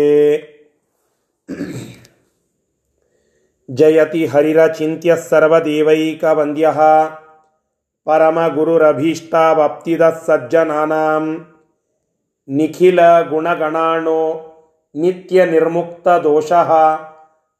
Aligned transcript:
ಜಯತಿ 3.68 4.26
ಹರಿರಚಿಂತ್ಯಸರ್ವದೇವೈಕವಂದ್ಯ 4.26 6.72
परमगुरुरभीष्टावप्तिदः 8.07 10.15
सज्जनानां 10.27 11.23
निखिलगुणगणाणो 12.57 14.21
नित्यनिर्मुक्तदोषः 15.01 16.71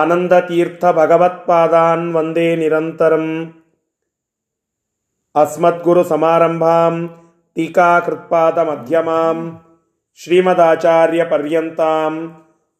आनन्दतीर्थभगवत्पादान् 0.00 2.06
वन्दे 2.14 2.46
निरन्तरम् 2.62 3.28
अस्मद्गुरुसमारम्भां 5.42 6.94
टीकाकृत्पादमध्यमाम् 7.56 9.44
ಶ್ರೀಮದಾಚಾರ್ಯಪರ್ಯಂತಾಂ 10.19 12.13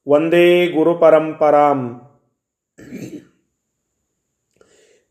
ವಂದೇ 0.07 0.47
ಗುರುಪರಂಪರಾಂ 0.67 1.79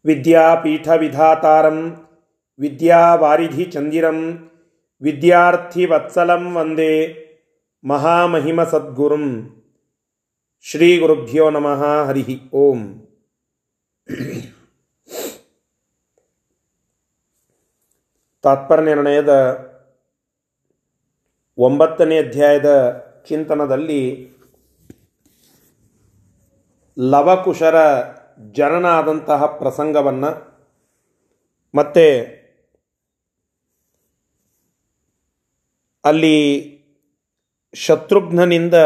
ವಿದ್ಯಾಪೀಠವಿಧಾತಾರಂ 0.04 1.78
ವಿದ್ಯಾವಾರಿಧಿಚಂದಿರಂ 2.58 4.18
ವಿದ್ಯಾರ್ಥಿವತ್ಸಲಂ 5.02 6.44
ವಂದೇ 6.54 6.92
ಮಹಾಮಹಿಮಸದ್ಗುರುಂ 7.84 9.26
ಶ್ರೀಗುರುಭ್ಯೋ 10.64 11.46
ನಮಃ 11.50 11.82
ಹರಿ 12.06 12.24
ಓಂ 12.58 12.80
ತಾತ್ಪರ್ಯನಿರ್ಣಯದ 18.44 19.32
ಒಂಬತ್ತನೇ 21.58 22.16
ಅಧ್ಯಾಯದ 22.18 22.70
ಚಿಂತನದಲ್ಲಿ 23.26 24.02
ಲವಕುಶರ 26.96 27.76
ಜನನ 28.56 28.86
ಆದಂತಹ 28.90 29.46
ಪ್ರಸಂಗವನ್ನು 29.56 30.30
ಮತ್ತು 31.74 32.06
ಅಲ್ಲಿ 36.04 36.36
ಶತ್ರುಘ್ನನಿಂದ 37.74 38.76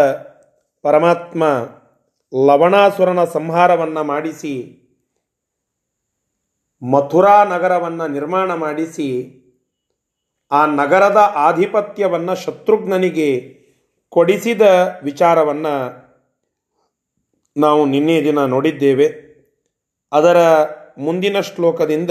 ಪರಮಾತ್ಮ 0.84 1.42
ಲವಣಾಸುರನ 2.32 3.22
ಸಂಹಾರವನ್ನು 3.32 4.02
ಮಾಡಿಸಿ 4.04 4.54
ಮಥುರಾ 6.82 7.36
ನಗರವನ್ನು 7.44 8.06
ನಿರ್ಮಾಣ 8.08 8.54
ಮಾಡಿಸಿ 8.54 9.08
ಆ 10.52 10.66
ನಗರದ 10.66 11.32
ಆಧಿಪತ್ಯವನ್ನು 11.34 12.34
ಶತ್ರುಘ್ನನಿಗೆ 12.34 13.58
ಕೊಡಿಸಿದ 14.08 14.62
ವಿಚಾರವನ್ನು 15.02 16.02
ನಾವು 17.56 17.84
ನಿನ್ನೆ 17.84 18.24
ದಿನ 18.24 18.44
ನೋಡಿದ್ದೇವೆ. 18.44 19.32
ಅದರ 20.12 20.36
ಮುಂದಿನ 20.98 21.40
ಶ್ಲೋಕದಿಂದ 21.40 22.10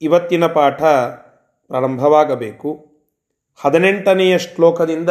ಇವತ್ತಿನ 0.00 0.46
ಪಾಠ 0.46 0.82
ಪ್ರಾರಂಭವಾಗಬೇಕು. 1.66 2.86
ಹದಿನೆಂಟನೆಯ 3.60 4.38
ಶ್ಲೋಕದಿಂದ 4.38 5.10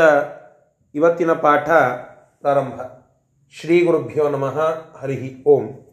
ಇವತ್ತಿನ 0.95 1.33
ಪಾಠ 1.33 1.69
ಪ್ರಾರಂಭ. 2.41 2.81
ಶ್ರೀ 3.61 3.83
ಗುರುಭ್ಯೋ 3.85 4.29
ನಮಃ. 4.29 4.59
ಹರಿ 4.97 5.43
ಓಂ. 5.47 5.86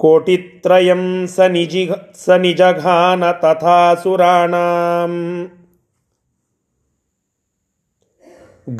कोटित्रयं 0.00 1.02
स 1.34 1.36
निजि 1.54 1.84
स 2.24 2.26
निजघान 2.42 3.22
तथासुराणाम् 3.44 5.18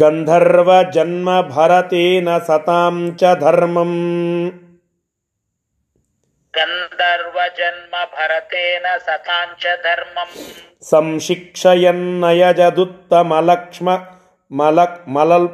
गन्धर्वजन्मभरतेन 0.00 2.28
सतां 2.48 2.96
च 3.20 3.30
धर्मम् 3.40 3.94
गन्धर्वजन्मभरतेन 6.54 8.86
सताञ्च 9.06 9.64
धर्मम् 9.86 10.36
संशिक्षयन्नयजदुत्तमलक्ष्म 10.90 13.88
मलक् 14.50 15.00
मलल् 15.16 15.48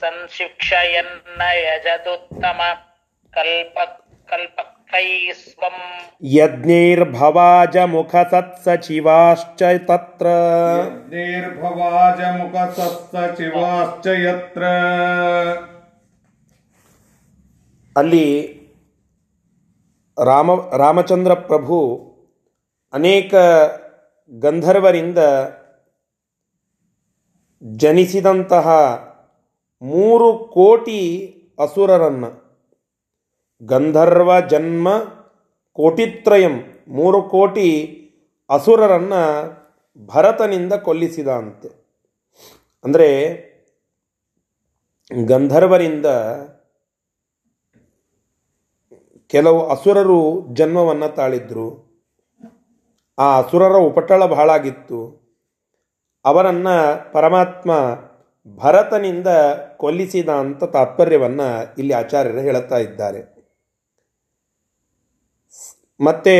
ಸಂಶಿಕ್ಷಯನ್ನ 0.00 1.42
ಯಜದುತ್ತಮ 1.60 2.60
ಕಲ್ಪ 3.32 3.76
ಕಲ್ಪಕ್ಕೈಸ್ವಂ 4.28 5.76
ಯಜ್ಞೈರ್ಭವಾಜ 6.34 7.76
ಮುಖ 7.92 8.12
ಸತ್ಸಚಿವಾಶ್ಚ 8.32 9.62
ತತ್ರ 9.88 10.26
ಯಜ್ಞೈರ್ಭವಾಜ 10.80 12.20
ಮುಖ 12.38 12.56
ಸತ್ಸಚಿವಾಶ್ಚ 12.78 14.06
ಯತ್ರ 14.20 14.62
ಅಲ್ಲಿ 17.96 18.26
ರಾಮ 20.18 20.50
ರಾಮಚಂದ್ರ 20.76 21.32
ಪ್ರಭು 21.46 21.78
ಅನೇಕ 22.94 23.34
ಗಂಧರ್ವರಿಂದ 24.32 25.20
ಜನಿಸಿದಂತಹ 27.62 28.66
ಮೂರು 29.82 30.38
ಕೋಟಿ 30.54 31.00
ಅಸುರರನ್ನು. 31.58 32.30
ಗಂಧರ್ವ 33.62 34.40
ಜನ್ಮ 34.40 34.88
ಕೋಟಿತ್ರಯಂ. 35.72 36.56
ಮೂರು 36.88 37.22
ಕೋಟಿ 37.22 37.68
ಅಸುರರನ್ನು 38.50 39.22
ಭರತನಿಂದ 40.06 40.72
ಕೊಲ್ಲಿಸಿದ 40.72 41.28
ಅಂತೆ 41.28 41.68
ಅಂದರೆ 42.84 43.08
ಗಂಧರ್ವರಿಂದ 45.24 46.06
ಕೆಲವು 49.26 49.68
ಅಸುರರು 49.68 50.46
ಜನ್ಮವನ್ನು 50.52 51.14
ತಾಳಿದ್ರು. 51.14 51.66
ಆ 53.18 53.38
ಅಸುರರ 53.38 53.76
ಉಪಟಳ 53.76 54.24
ಬಹಳಾಗಿತ್ತು. 54.24 55.00
ಅವರನ್ನು 56.24 56.76
ಪರಮಾತ್ಮ 57.12 57.70
ಭರತನಿಂದ 58.56 59.26
ಕೊಲ್ಲಿಸಿದ 59.76 60.28
ಅಂತ 60.28 60.64
ತಾತ್ಪರ್ಯವನ್ನು 60.64 61.74
ಇಲ್ಲಿ 61.78 61.94
ಆಚಾರ್ಯರು 61.94 62.38
ಹೇಳುತ್ತಾ 62.38 62.78
ಇದ್ದಾರೆ. 62.78 63.40
ಮತ್ತೆ 66.00 66.36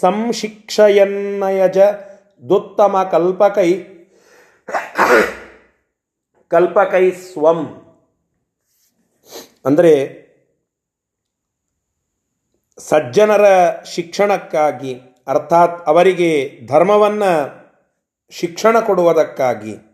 ಸಂಶಿಕ್ಷಯನ್ನಯಜ 0.00 1.78
ದುತ್ತಮ 2.48 3.08
ಕಲ್ಪಕೈ 3.10 3.72
ಕಲ್ಪಕೈ 6.48 7.10
ಸ್ವಂ. 7.10 7.60
ಅಂದರೆ 9.66 10.22
ಸಜ್ಜನರ 12.78 13.44
ಶಿಕ್ಷಣಕ್ಕಾಗಿ, 13.84 15.00
ಅರ್ಥಾತ್ 15.26 15.88
ಅವರಿಗೆ 15.88 16.60
ಧರ್ಮವನ್ನು 16.66 17.32
ಶಿಕ್ಷಣ 18.30 18.80
ಕೊಡುವುದಕ್ಕಾಗಿ. 18.80 19.91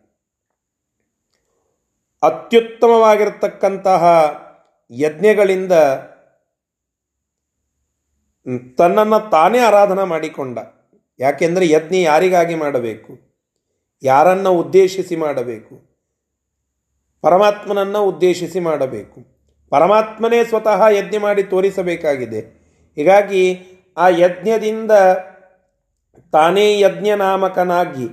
ಅತ್ಯುತ್ತಮವಾಗಿರತಕ್ಕಂತಹ 2.22 4.04
ಯಜ್ಞಗಳಿಂದ 4.90 5.72
ತನ್ನನ್ನು 8.78 9.30
ತಾನೇ 9.30 9.58
ಆರಾಧನಾ 9.58 10.04
ಮಾಡಿಕೊಂಡ. 10.04 10.58
ಯಾಕೆಂದರೆ 11.20 11.70
ಯಜ್ಞ 11.70 11.94
ಯಾರಿಗಾಗಿ 11.94 12.54
ಮಾಡಬೇಕು? 12.54 13.18
ಯಾರನ್ನು 14.02 14.50
ಉದ್ದೇಶಿಸಿ 14.50 15.16
ಮಾಡಬೇಕು? 15.16 15.88
ಪರಮಾತ್ಮನನ್ನು 17.22 18.04
ಉದ್ದೇಶಿಸಿ 18.04 18.60
ಮಾಡಬೇಕು. 18.60 19.38
ಪರಮಾತ್ಮನೇ 19.70 20.44
ಸ್ವತಃ 20.44 20.86
ಯಜ್ಞ 20.86 21.18
ಮಾಡಿ 21.18 21.42
ತೋರಿಸಬೇಕಾಗಿದೆ. 21.42 22.40
ಹೀಗಾಗಿ 22.94 23.60
ಆ 23.96 24.08
ಯಜ್ಞದಿಂದ 24.08 24.90
ತಾನೇ 26.32 26.80
ಯಜ್ಞ 26.80 27.08
ನಾಮಕನಾಗಿ 27.16 28.08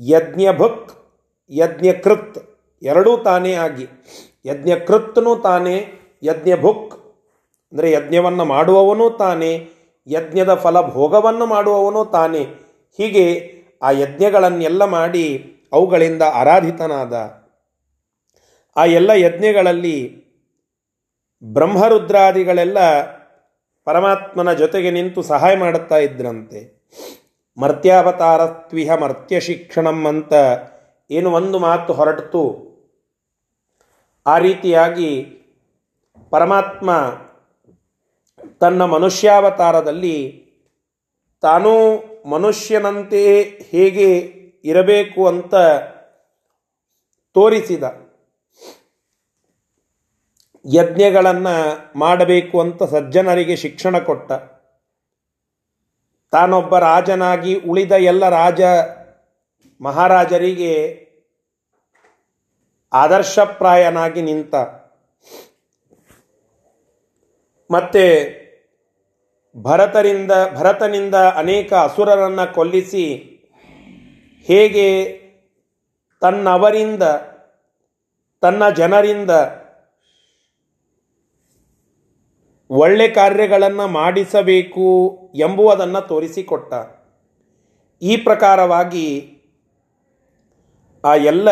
ಯಜ್ಞಭುಕ್, 0.00 0.92
ಯಜ್ಞಕೃತ್ 1.50 2.57
ಎರಡೂ 2.82 3.16
ತಾನೇ 3.16 3.52
ಆಗಿ. 3.54 3.86
ಯಜ್ಞಕೃತ್ನು 4.44 5.36
ತಾನೇ 5.36 5.88
ಯಜ್ಞ 6.22 6.50
ಭುಕ್ 6.60 6.94
ಅಂದರೆ 7.72 7.90
ಯಜ್ಞವನ್ನು 7.90 8.44
ಮಾಡುವವನೂ 8.44 9.10
ತಾನೇ, 9.10 9.68
ಯಜ್ಞದ 10.06 10.54
ಫಲ 10.54 10.80
ಭೋಗವನ್ನು 10.80 11.46
ಮಾಡುವವನು 11.46 12.04
ತಾನೇ. 12.04 12.40
ಹೀಗೆ 12.96 13.54
ಆ 13.82 13.90
ಯಜ್ಞಗಳನ್ನೆಲ್ಲ 13.90 14.84
ಮಾಡಿ 14.84 15.54
ಅವುಗಳಿಂದ 15.72 16.22
ಆರಾಧಿತನಾದ. 16.22 17.12
ಆ 18.76 18.84
ಎಲ್ಲ 18.84 19.10
ಯಜ್ಞಗಳಲ್ಲಿ 19.10 20.28
ಬ್ರಹ್ಮರುದ್ರಾದಿಗಳೆಲ್ಲ 21.44 23.02
ಪರಮಾತ್ಮನ 23.84 24.52
ಜೊತೆಗೆ 24.52 24.90
ನಿಂತು 24.90 25.22
ಸಹಾಯ 25.22 25.56
ಮಾಡುತ್ತಾ 25.56 25.98
ಇದ್ರಂತೆ. 25.98 26.78
ಮರ್ತ್ಯಾವತಾರತ್ವಿಹ 27.58 28.94
ಮರ್ತ್ಯ 28.94 29.40
ಶಿಕ್ಷಣಂ 29.40 30.06
ಅಂತ 30.06 30.32
ಏನು 31.10 31.30
ಒಂದು 31.30 31.58
ಮಾತು 31.58 31.92
ಹೊರಟಿತು. 31.92 32.67
ಆ 34.28 34.38
ರೀತಿಯಾಗಿ 34.38 35.10
ಪರಮಾತ್ಮ 36.30 36.90
ತನ್ನ 38.60 38.84
ಮನುಷ್ಯಾವತಾರದಲ್ಲಿ 38.84 40.48
ತಾನೂ 41.40 41.74
ಮನುಷ್ಯನಂತೆ 42.30 43.42
ಹೇಗೆ 43.44 44.08
ಇರಬೇಕು 44.64 45.28
ಅಂತ 45.28 45.54
ತೋರಿಸಿದ. 47.34 47.84
ಯಜ್ಞಗಳನ್ನು 50.74 51.98
ಮಾಡಬೇಕು 51.98 52.60
ಅಂತ 52.60 52.82
ಸಜ್ಜನರಿಗೆ 52.82 53.56
ಶಿಕ್ಷಣ 53.56 53.98
ಕೊಟ್ಟ. 53.98 54.32
ತಾನೊಬ್ಬ 56.30 56.78
ರಾಜನಾಗಿ 56.78 57.54
ಉಳಿದ 57.54 57.92
ಎಲ್ಲ 57.92 58.28
ರಾಜ 58.28 58.60
ಮಹಾರಾಜರಿಗೆ 59.80 60.72
ಆದರ್ಶಪ್ರಾಯನಾಗಿ 62.92 64.22
ನಿಂತ. 64.22 64.54
ಮತ್ತೆ 67.70 68.38
ಭರತರಿಂದ, 69.56 70.32
ಭರತನಿಂದ 70.54 71.14
ಅನೇಕ 71.14 71.72
ಅಸುರರನ್ನು 71.72 72.54
ಕೊಲ್ಲಿಸಿ 72.54 73.04
ಹೇಗೆ 74.42 75.18
ತನ್ನವರಿಂದ, 76.20 77.02
ತನ್ನ 78.40 78.70
ಜನರಿಂದ 78.70 79.30
ಒಳ್ಳೆ 82.70 83.08
ಕಾರ್ಯಗಳನ್ನು 83.08 83.88
ಮಾಡಿಸಬೇಕು 83.88 85.18
ಎಂಬುವುದನ್ನು 85.34 86.00
ತೋರಿಸಿಕೊಟ್ಟ. 86.00 86.74
ಈ 88.02 88.16
ಪ್ರಕಾರವಾಗಿ 88.16 89.34
ಆ 91.04 91.14
ಎಲ್ಲ 91.14 91.48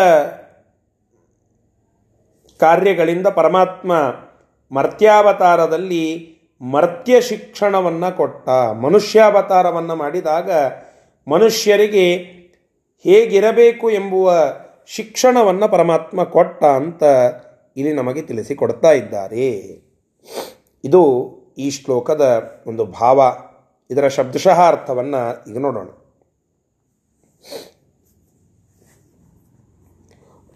ಕಾರ್ಯಗಳಿಂದ 2.61 3.27
ಪರಮಾತ್ಮ 3.27 3.93
ಮರ್ತ್ಯಾವತಾರದಲ್ಲಿ 4.77 6.37
ಮರ್ತ್ಯ 6.61 7.21
ಶಿಕ್ಷಣವನ್ನು 7.21 8.17
ಕೊಟ್ಟ, 8.17 8.49
ಮನುಷ್ಯಾವತಾರವನ್ನು 8.49 9.97
ಮಾಡಿದಾಗ 9.97 10.51
ಮನುಷ್ಯರಿಗೆ 11.29 12.17
ಹೇಗಿರಬೇಕು 13.03 13.91
ಎಂಬುವ 13.91 14.33
ಶಿಕ್ಷಣವನ್ನು 14.87 15.69
ಪರಮಾತ್ಮ 15.69 16.25
ಕೊಟ್ಟ 16.25 16.65
ಅಂತ 16.65 17.03
ಇಲ್ಲಿ 17.77 17.93
ನಮಗೆ 17.93 18.23
ತಿಳಿಸಿಕೊಡ್ತಾ 18.23 18.93
ಇದ್ದಾರೆ. 18.93 19.51
ಇದು 20.85 21.03
ಈ 21.59 21.71
ಶ್ಲೋಕದ 21.71 22.53
ಒಂದು 22.67 22.85
ಭಾವ. 22.85 23.35
ಇದರ 23.91 24.09
ಶಬ್ದಶಃ 24.09 24.69
ಅರ್ಥವನ್ನು 24.69 25.51
ಈಗ 25.51 25.59
ನೋಡೋಣ. 25.59 25.89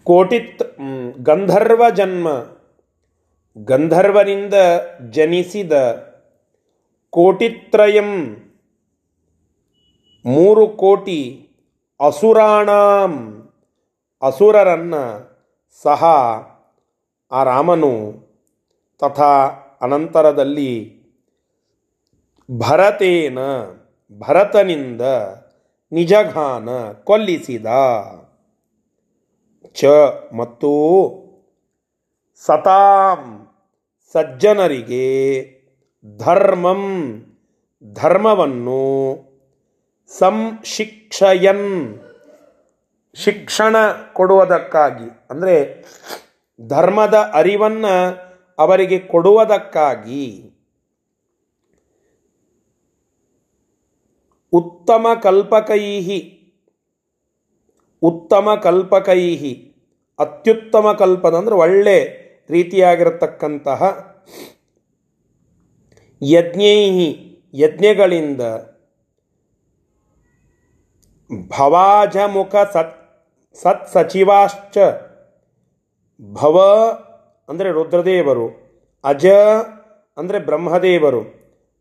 ಕೋಟಿತ್ 0.03 0.63
ಗಂಧರ್ವ 1.23 1.89
ಜನ್ಮ. 1.89 2.27
ಗಂಧರ್ವನಿಂದ 3.57 4.53
ಜನಿಸಿದ 5.09 5.71
ಕೋಟಿತ್ರಯಂ. 7.09 8.35
ಮೂರು 10.25 10.67
ಕೋಟಿ 10.67 11.49
ಅಸುರಾಣಾಂ. 11.99 13.13
ಅಸುರರನ್ನು 14.21 15.03
ಸಹ 15.83 16.03
ಆ 17.31 17.43
ರಾಮನು 17.43 18.21
ತಥಾ 18.99 19.47
ಅನಂತರದಲ್ಲಿ 19.81 21.01
ಭರತೇನ 22.57 23.37
ಭರತನಿಂದ 24.19 25.01
ನಿಜಘಾನ 25.91 26.69
ಕೊಲ್ಲಿಸಿದ. 27.03 27.65
ಚ 29.75 29.85
ಮತ್ತು 30.33 30.71
ಸತಾಂ 32.45 33.21
ಸಜ್ಜನರಿಗೆ 34.15 35.07
ಧರ್ಮಂ 36.19 36.83
ಧರ್ಮವನ್ನು 37.83 38.83
ಸಂಶಿಕ್ಷಯನ್ 40.11 41.67
ಶಿಕ್ಷಣ 43.15 43.75
ಕೊಡುವುದಕ್ಕಾಗಿ, 44.13 45.07
ಅಂದರೆ 45.29 45.55
ಧರ್ಮದ 46.59 47.31
ಅರಿವನ್ನು 47.33 47.93
ಅವರಿಗೆ 48.59 48.99
ಕೊಡುವುದಕ್ಕಾಗಿ 48.99 50.25
ಉತ್ತಮ 54.53 55.07
ಕಲ್ಪಕೈಹಿ 55.23 56.19
ಉತ್ತಮ 58.01 58.55
ಕಲ್ಪಕೈಹಿ, 58.63 59.53
ಅತ್ಯುತ್ತಮ 60.19 60.87
ಕಲ್ಪದ 61.01 61.35
ಅಂದರೆ 61.35 61.55
ಒಳ್ಳೆ 61.55 61.97
ರೀತಿಯಾಗಿರತಕ್ಕಂತಹ 62.49 63.81
ಯಜ್ಞೈಹಿ, 66.21 67.09
ಯಜ್ಞಗಳಿಂದ 67.53 68.41
ಭವಾಜಮುಖ 71.51 72.55
ಸತ್ 72.73 72.97
ಸತ್ 73.59 73.87
ಸಚಿವಾಶ್ಚ 73.93 74.77
ಭವ 76.19 76.57
ಅಂದರೆ 77.49 77.69
ರುದ್ರದೇವರು, 77.71 78.47
ಅಜ 79.03 79.25
ಅಂದರೆ 80.17 80.39
ಬ್ರಹ್ಮದೇವರು. 80.49 81.21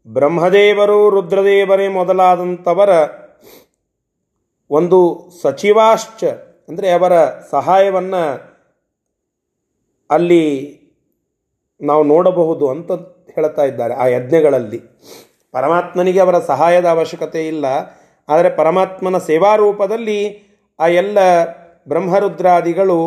ಬ್ರಹ್ಮದೇವರು 0.07 0.99
ರುದ್ರದೇವರೇ 1.11 1.87
ಮೊದಲಾದಂಥವರ 1.97 2.91
ಒಂದು 4.71 5.31
ಸಚಿವಾಶ್ಚ 5.43 6.25
ಅಂದರೆ 6.69 6.91
ಅವರ 6.91 7.13
ಸಹಾಯವನ್ನು 7.51 8.23
ಅಲ್ಲಿ 10.11 10.45
ನಾವು 11.81 12.05
ನೋಡಬಹುದು 12.05 12.69
ಅಂತ 12.69 12.93
ಹೇಳ್ತಾ 13.35 13.65
ಇದ್ದಾರೆ 13.65 13.95
ಆ 13.95 14.07
ಯಜ್ಞಗಳಲ್ಲಿ. 14.07 14.81
ಪರಮಾತ್ಮನಿಗೆ 15.53 16.21
ಅವರ 16.21 16.39
ಸಹಾಯದ 16.39 16.85
ಅವಶ್ಯಕತೆ 16.85 17.49
ಇಲ್ಲ. 17.49 17.67
ಆದರೆ 18.29 18.51
ಪರಮಾತ್ಮನ 18.51 19.19
ಸೇವಾರೂಪದಲ್ಲಿ 19.19 20.21
ಆ 20.79 20.87
ಎಲ್ಲ 20.87 21.19
ಬ್ರಹ್ಮರುದ್ರಾದಿಗಳು 21.89 22.99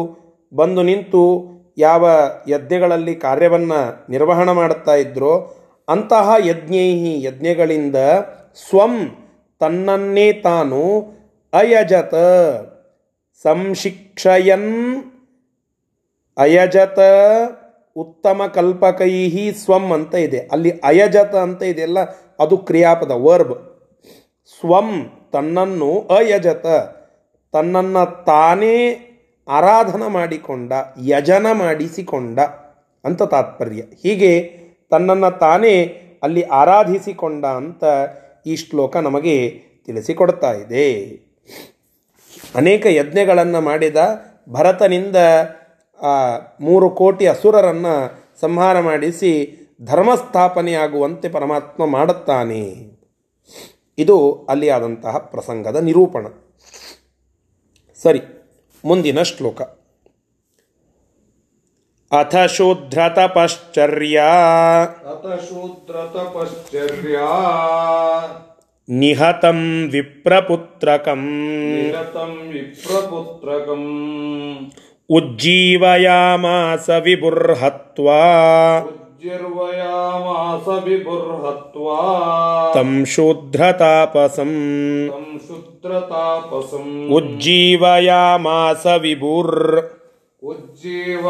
ಬಂದು 0.53 0.83
ನಿಂತು 0.83 1.53
ಯಾವ 1.77 2.07
ಯಜ್ಞಗಳಲ್ಲಿ 2.47 3.15
ಕಾರ್ಯವನ್ನು 3.15 4.11
ನಿರ್ವಹಣೆ 4.11 4.51
ಮಾಡುತ್ತಾ 4.51 4.95
ಇದ್ರೋ 4.95 5.55
ಅಂತಹ 5.89 6.33
ಯಜ್ಞೈ 6.45 7.21
ಯಜ್ಞಗಳಿಂದ 7.21 7.95
ಸ್ವಂ 8.69 8.93
ತನ್ನನ್ನೇ 9.59 10.33
ತಾನು 10.33 10.81
ಅಯಜತ 11.53 12.15
ಸಂಶಿಕ್ಷಯನ್ 13.45 14.71
ಅಯಜತ 16.37 16.99
ಉತ್ತಮ 17.95 18.41
ಕಲ್ಪಕೈಹಿ 18.47 19.51
ಸ್ವಂ 19.51 19.91
ಅಂತ 19.91 20.13
ಇದೆ. 20.15 20.39
ಅಲ್ಲಿ 20.51 20.71
ಅಯಜತ 20.83 21.35
ಅಂತ 21.35 21.61
ಇದೆಯಲ್ಲ 21.63 21.99
ಅದು 22.39 22.57
ಕ್ರಿಯಾಪದ 22.57 23.11
ವರ್ಬ್ 23.11 23.53
ಸ್ವಂ 24.55 24.89
ತನ್ನನ್ನು 25.31 25.99
ಅಯಜತ, 25.99 26.65
ತನ್ನನ್ನು 27.53 28.23
ತಾನೇ 28.25 28.75
ಆರಾಧನ 29.47 30.07
ಮಾಡಿಕೊಂಡ, 30.07 30.73
ಯಜನ 31.05 31.47
ಮಾಡಿಸಿಕೊಂಡ 31.51 32.39
ಅಂತ 33.03 33.23
ತಾತ್ಪರ್ಯ. 33.23 33.81
ಹೀಗೆ 34.03 34.33
ತನ್ನನ್ನು 34.91 35.39
ತಾನೇ 35.39 35.75
ಅಲ್ಲಿ 36.23 36.43
ಆರಾಧಿಸಿಕೊಂಡ 36.43 37.45
ಅಂತ 37.45 37.83
ಈ 38.45 38.55
ಶ್ಲೋಕ 38.55 38.97
ನಮಗೆ 38.97 39.35
ತಿಳಿಸಿಕೊಡ್ತಾ 39.85 40.51
ಇದೆ. 40.53 40.87
ಅನೇಕ 42.55 42.85
ಯಜ್ಞಗಳನ್ನು 42.85 43.61
ಮಾಡಿದ 43.61 43.97
ಭರತನಿಂದ, 44.49 45.15
ಆ, 46.01 46.37
ಮೂರು 46.59 46.89
ಕೋಟಿ 46.89 47.27
ಅಸುರರನ್ನು 47.27 48.23
ಸಂಹಾರ 48.39 48.79
ಮಾಡಿಸಿ 48.79 49.59
ಧರ್ಮಸ್ಥಾಪನೆಯಾಗುವಂತೆ 49.81 51.29
ಪರಮಾತ್ಮ 51.29 51.85
ಮಾಡುತ್ತಾನೆ. 51.85 52.93
ಇದು 53.97 54.45
ಅಲ್ಲಿ 54.49 54.69
ಆದಂತಹ 54.69 55.17
ಪ್ರಸಂಗದ 55.17 55.75
ನಿರೂಪಣ. 55.75 56.27
ಸರಿ, 58.01 58.21
ಮುಂದಿನ 58.85 59.21
ಶ್ಲೋಕ. 59.21 59.61
ಅಥ 62.13 62.35
ಶೂದ್ರತಪಶ್ಚರ್ಯ. 62.35 64.19
ಅಥ 64.89 65.39
ಶೂದ್ರ 65.39 65.93
ತಪಶ್ಚರ್ಯಾ 65.93 67.25
ನಿಹತಂ 68.88 69.58
ವಿಪ್ರಪುತ್ರಕಂ 69.92 71.22
ನಿರತಂ 71.72 72.30
ವಿಪ್ರಪುತ್ರಕಂ 72.52 73.82
ಉಜ್ಜೀವಯಾಮಾಸ 75.10 76.88
ವಿಬುರ್ಹತ್ವಾ 77.04 78.22
ಉಜ್ಜಿರ್ವಯಾಮಾಸ 79.20 80.66
ವಿಭುರ್ಹತ್ವಾ 80.86 81.98
तं 82.74 82.90
शूद्रतापसं 83.06 84.52
तं 85.08 85.24
ಶುದ್ರತಾಪಸಂ 85.46 86.86
उज्जीवयामास 87.18 88.84
विभुर् 89.02 89.54
ಉಜ್ಜೀವ 90.42 91.24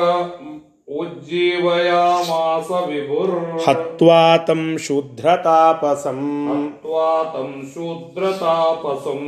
ಉಜ್ಜೀವಯಾಮಾಸ 0.98 2.68
ವಿಭುರ್ 2.88 3.34
हत्वा 3.64 4.20
तं 4.46 4.62
शूद्रतापसं 4.84 6.20
ಹತ್ವಾ 6.48 7.08
तं 7.34 7.50
ಶೂದ್ರತಾಪಸಂ 7.72 9.22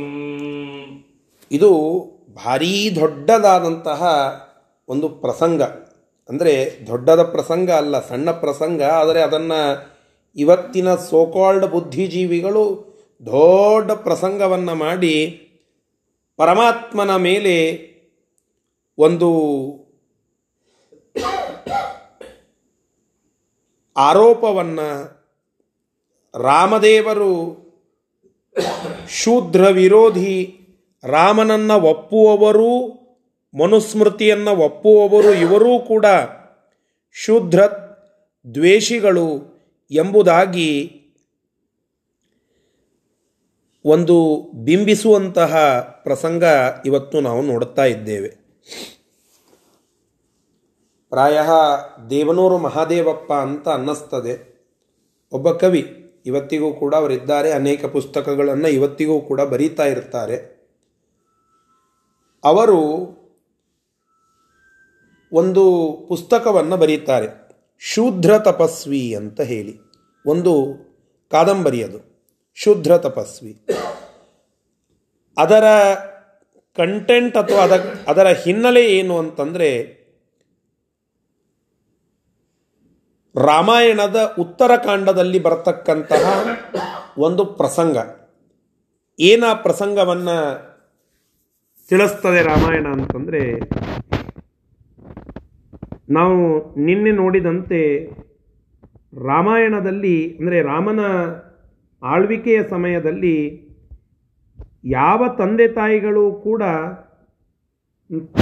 ಇದು 1.51 1.71
ಭಾರೀ 2.37 2.73
ದೊಡ್ಡದಾದಂತಹ 2.95 4.01
ಒಂದು 4.89 5.07
ಪ್ರಸಂಗ 5.23 5.61
ಅಂದರೆ 6.29 6.53
ದೊಡ್ಡದ 6.87 7.21
ಪ್ರಸಂಗ 7.31 7.69
ಅಲ್ಲ 7.73 7.95
ಸಣ್ಣ 8.07 8.31
ಪ್ರಸಂಗ 8.43 8.81
ಆದರೆ 8.97 9.21
ಅದನ್ನು 9.21 9.61
ಇವತ್ತಿನ 10.35 10.89
ಸೋಕಾಲ್ಡ್ 11.07 11.67
ಬುದ್ಧಿಜೀವಿಗಳು 11.67 12.63
ದೊಡ್ಡ 13.23 13.91
ಪ್ರಸಂಗವನ್ನು 14.05 14.75
ಮಾಡಿ 14.75 15.15
ಪರಮಾತ್ಮನ 16.39 17.15
ಮೇಲೆ 17.21 17.55
ಒಂದು 18.97 19.29
ಆರೋಪವನ್ನು 23.96 25.16
ರಾಮದೇವರು 26.42 27.66
ಶೂದ್ರ 29.08 29.68
ವಿರೋಧಿ 29.68 30.60
ರಾಮನನ್ನು 31.04 31.80
ಒಪ್ಪುವವರು, 31.80 32.86
ಮನುಸ್ಮೃತಿಯನ್ನು 33.58 34.50
ಒಪ್ಪುವವರು, 34.50 35.34
ಇವರೂ 35.34 35.78
ಕೂಡ 35.78 36.06
ಶೂದ್ರ 37.12 37.60
ದ್ವೇಷಿಗಳು 38.54 39.56
ಎಂಬುದಾಗಿ 39.90 41.02
ಒಂದು 43.84 44.42
ಬಿಂಬಿಸುವಂತಹ 44.64 45.80
ಪ್ರಸಂಗ 46.02 46.44
ಇವತ್ತು 46.86 47.20
ನಾವು 47.20 47.42
ನೋಡುತ್ತಾ 47.42 47.84
ಇದ್ದೇವೆ. 47.84 48.46
ಪ್ರಾಯ 51.16 51.40
ದೇವನೂರು 52.10 52.58
ಮಹಾದೇವಪ್ಪ 52.58 53.32
ಅಂತ 53.32 53.68
ಅನ್ನಿಸ್ತದೆ. 53.68 54.60
ಒಬ್ಬ 55.32 55.50
ಕವಿ 55.50 56.12
ಇವತ್ತಿಗೂ 56.26 56.74
ಕೂಡ 56.74 56.94
ಅವರಿದ್ದಾರೆ. 56.94 57.52
ಅನೇಕ 57.52 57.84
ಪುಸ್ತಕಗಳನ್ನು 57.84 58.68
ಇವತ್ತಿಗೂ 58.68 59.20
ಕೂಡ 59.20 59.40
ಬರೀತಾ 59.40 59.84
ಇರ್ತಾರೆ. 59.84 60.36
ಅವರು 62.44 62.78
ಒಂದು 65.32 65.92
ಪುಸ್ತಕವನ್ನು 66.08 66.76
ಬರೀತಾರೆ. 66.76 67.50
ಶೂದ್ರ 67.78 68.38
ತಪಸ್ವಿ 68.38 69.14
ಅಂತ 69.14 69.40
ಹೇಳಿ. 69.40 69.78
ಒಂದು 70.26 70.74
ಕಾದಂಬರಿ 71.30 71.84
ಅದು. 71.84 72.28
ಶೂದ್ರ 72.54 72.96
ತಪಸ್ವಿ. 72.96 73.60
ಅದರ 75.38 75.64
ಕಂಟೆಂಟ್ 76.76 77.36
ಅಥವಾ 77.36 77.62
ಅದ 77.62 77.94
ಅದರ 78.08 78.26
ಹಿನ್ನೆಲೆ 78.26 78.86
ಏನು 78.86 79.18
ಅಂತಂದರೆ 79.18 79.95
ರಾಮಾಯಣದ 83.36 84.34
ಉತ್ತರಕಾಂಡದಲ್ಲಿ 84.38 85.38
ಬರತಕ್ಕಂತಹ 85.42 86.46
ಒಂದು 87.18 87.44
ಪ್ರಸಂಗ. 87.44 87.96
ಏನ 89.20 89.44
ಪ್ರಸಂಗವನ್ನು 89.54 90.36
ತಿಳಿಸ್ತದೆ 91.88 92.42
ರಾಮಾಯಣ 92.42 92.86
ಅಂತಂದರೆ, 92.86 93.58
ನಾವು 96.12 96.38
ನಿನ್ನೆ 96.84 97.10
ನೋಡಿದಂತೆ 97.10 98.04
ರಾಮಾಯಣದಲ್ಲಿ, 99.26 100.36
ಅಂದರೆ 100.38 100.62
ರಾಮನ 100.62 101.00
ಆಳ್ವಿಕೆಯ 102.02 102.62
ಸಮಯದಲ್ಲಿ 102.70 103.66
ಯಾವ 104.84 105.28
ತಂದೆ 105.38 105.68
ತಾಯಿಗಳು 105.68 106.32
ಕೂಡ 106.32 106.62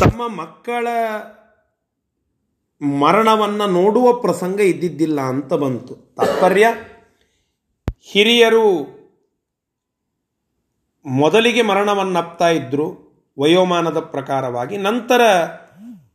ತಮ್ಮ 0.01 0.29
ಮಕ್ಕಳ 0.29 0.87
ಮರಣವನ್ನು 2.83 3.67
ನೋಡುವ 3.67 4.13
ಪ್ರಸಂಗ 4.13 4.61
ಇದ್ದಿದ್ದಿಲ್ಲ 4.61 5.21
ಅಂತ 5.21 5.55
ಬಂತು. 5.55 5.95
ತಾತ್ಪರ್ಯ? 5.95 6.67
ಹಿರಿಯರು 8.01 8.95
ಮೊದಲಿಗೆ 11.07 11.63
ಮರಣವನ್ನಪ್ತಾ 11.63 12.49
ಇದ್ದರು 12.49 13.05
ವಯೋಮಾನದ 13.39 14.01
ಪ್ರಕಾರವಾಗಿ. 14.01 14.77
ನಂತರ 14.77 15.23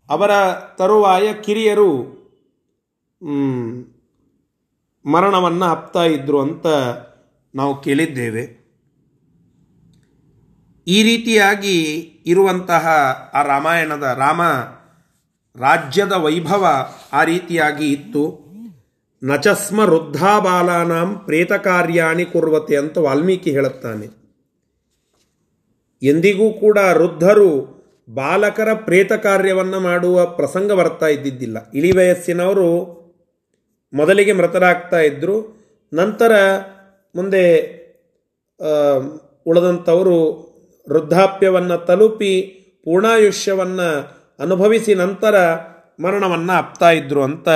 ಅವರ 0.10 0.32
ತರುವಾಯ 0.78 1.34
ಕಿರಿಯರು 1.34 2.20
ಮರಣವನ್ನು 5.06 5.66
ಅಪ್ತಾ 5.66 6.04
ಇದ್ರು 6.04 6.42
ಅಂತ 6.42 6.68
ನಾವು 7.56 7.82
ಕೇಳಿದ್ದೇವೆ. 7.82 8.60
ಈ 10.88 11.04
ರೀತಿಯಾಗಿ 11.04 11.84
ಇರುವಂತಹ 12.26 12.88
ಆ 13.34 13.42
ರಾಮಾಯಣದ 13.42 14.04
ರಾಮ 14.04 14.42
ರಾಜ್ಯದ 15.56 16.12
ವೈಭವ 16.12 16.68
ಆ 17.14 17.24
ರೀತಿಯಾಗಿ 17.24 17.92
ಇತ್ತು. 17.92 18.50
ನಚಸ್ಮ 19.24 19.80
ವೃದ್ಧಾಬಾಲಾನಾಂ 19.80 21.20
ಪ್ರೇತ 21.26 21.54
ಕಾರ್ಯಾಣಿ 21.54 22.26
ಕುರ್ವತೆ 22.26 22.76
ಅಂತ 22.78 22.98
ವಾಲ್ಮೀಕಿ 22.98 23.52
ಹೇಳುತ್ತಾನೆ. 23.52 24.08
ಎಂದಿಗೂ 26.04 26.54
ಕೂಡ 26.54 26.78
ವೃದ್ಧರು 26.78 27.80
ಬಾಲಕರ 28.14 28.74
ಪ್ರೇತ 28.74 29.14
ಕಾರ್ಯವನ್ನು 29.14 29.80
ಮಾಡುವ 29.80 30.26
ಪ್ರಸಂಗ 30.26 30.72
ಬರ್ತಾ 30.72 31.08
ಇದ್ದಿದ್ದಿಲ್ಲ. 31.08 31.72
ಇಳಿ 31.74 31.98
ವಯಸ್ಸಿನವರು 31.98 33.00
ಮೊದಲಿಗೆ 33.94 34.34
ಮೃತರಾಗ್ತಾ 34.34 35.00
ಇದ್ದರು 35.00 35.60
ನಂತರ 35.94 36.32
ಮುಂದೆ 37.16 37.44
ಉಳಿದಂಥವರು 39.46 40.18
ವೃದ್ಧಾಪ್ಯವನ್ನು 40.90 41.86
ತಲುಪಿ 41.86 42.42
ಪೂರ್ಣಾಯುಷ್ಯವನ್ನು 42.84 44.19
ಅನುಭವಿಸಿ 44.40 44.96
ನಂತರ 44.96 45.56
ಮರಣವನ್ನು 46.04 46.54
ಅಪ್ತಾ 46.54 46.92
ಇದ್ದರು 46.92 47.24
ಅಂತ 47.24 47.50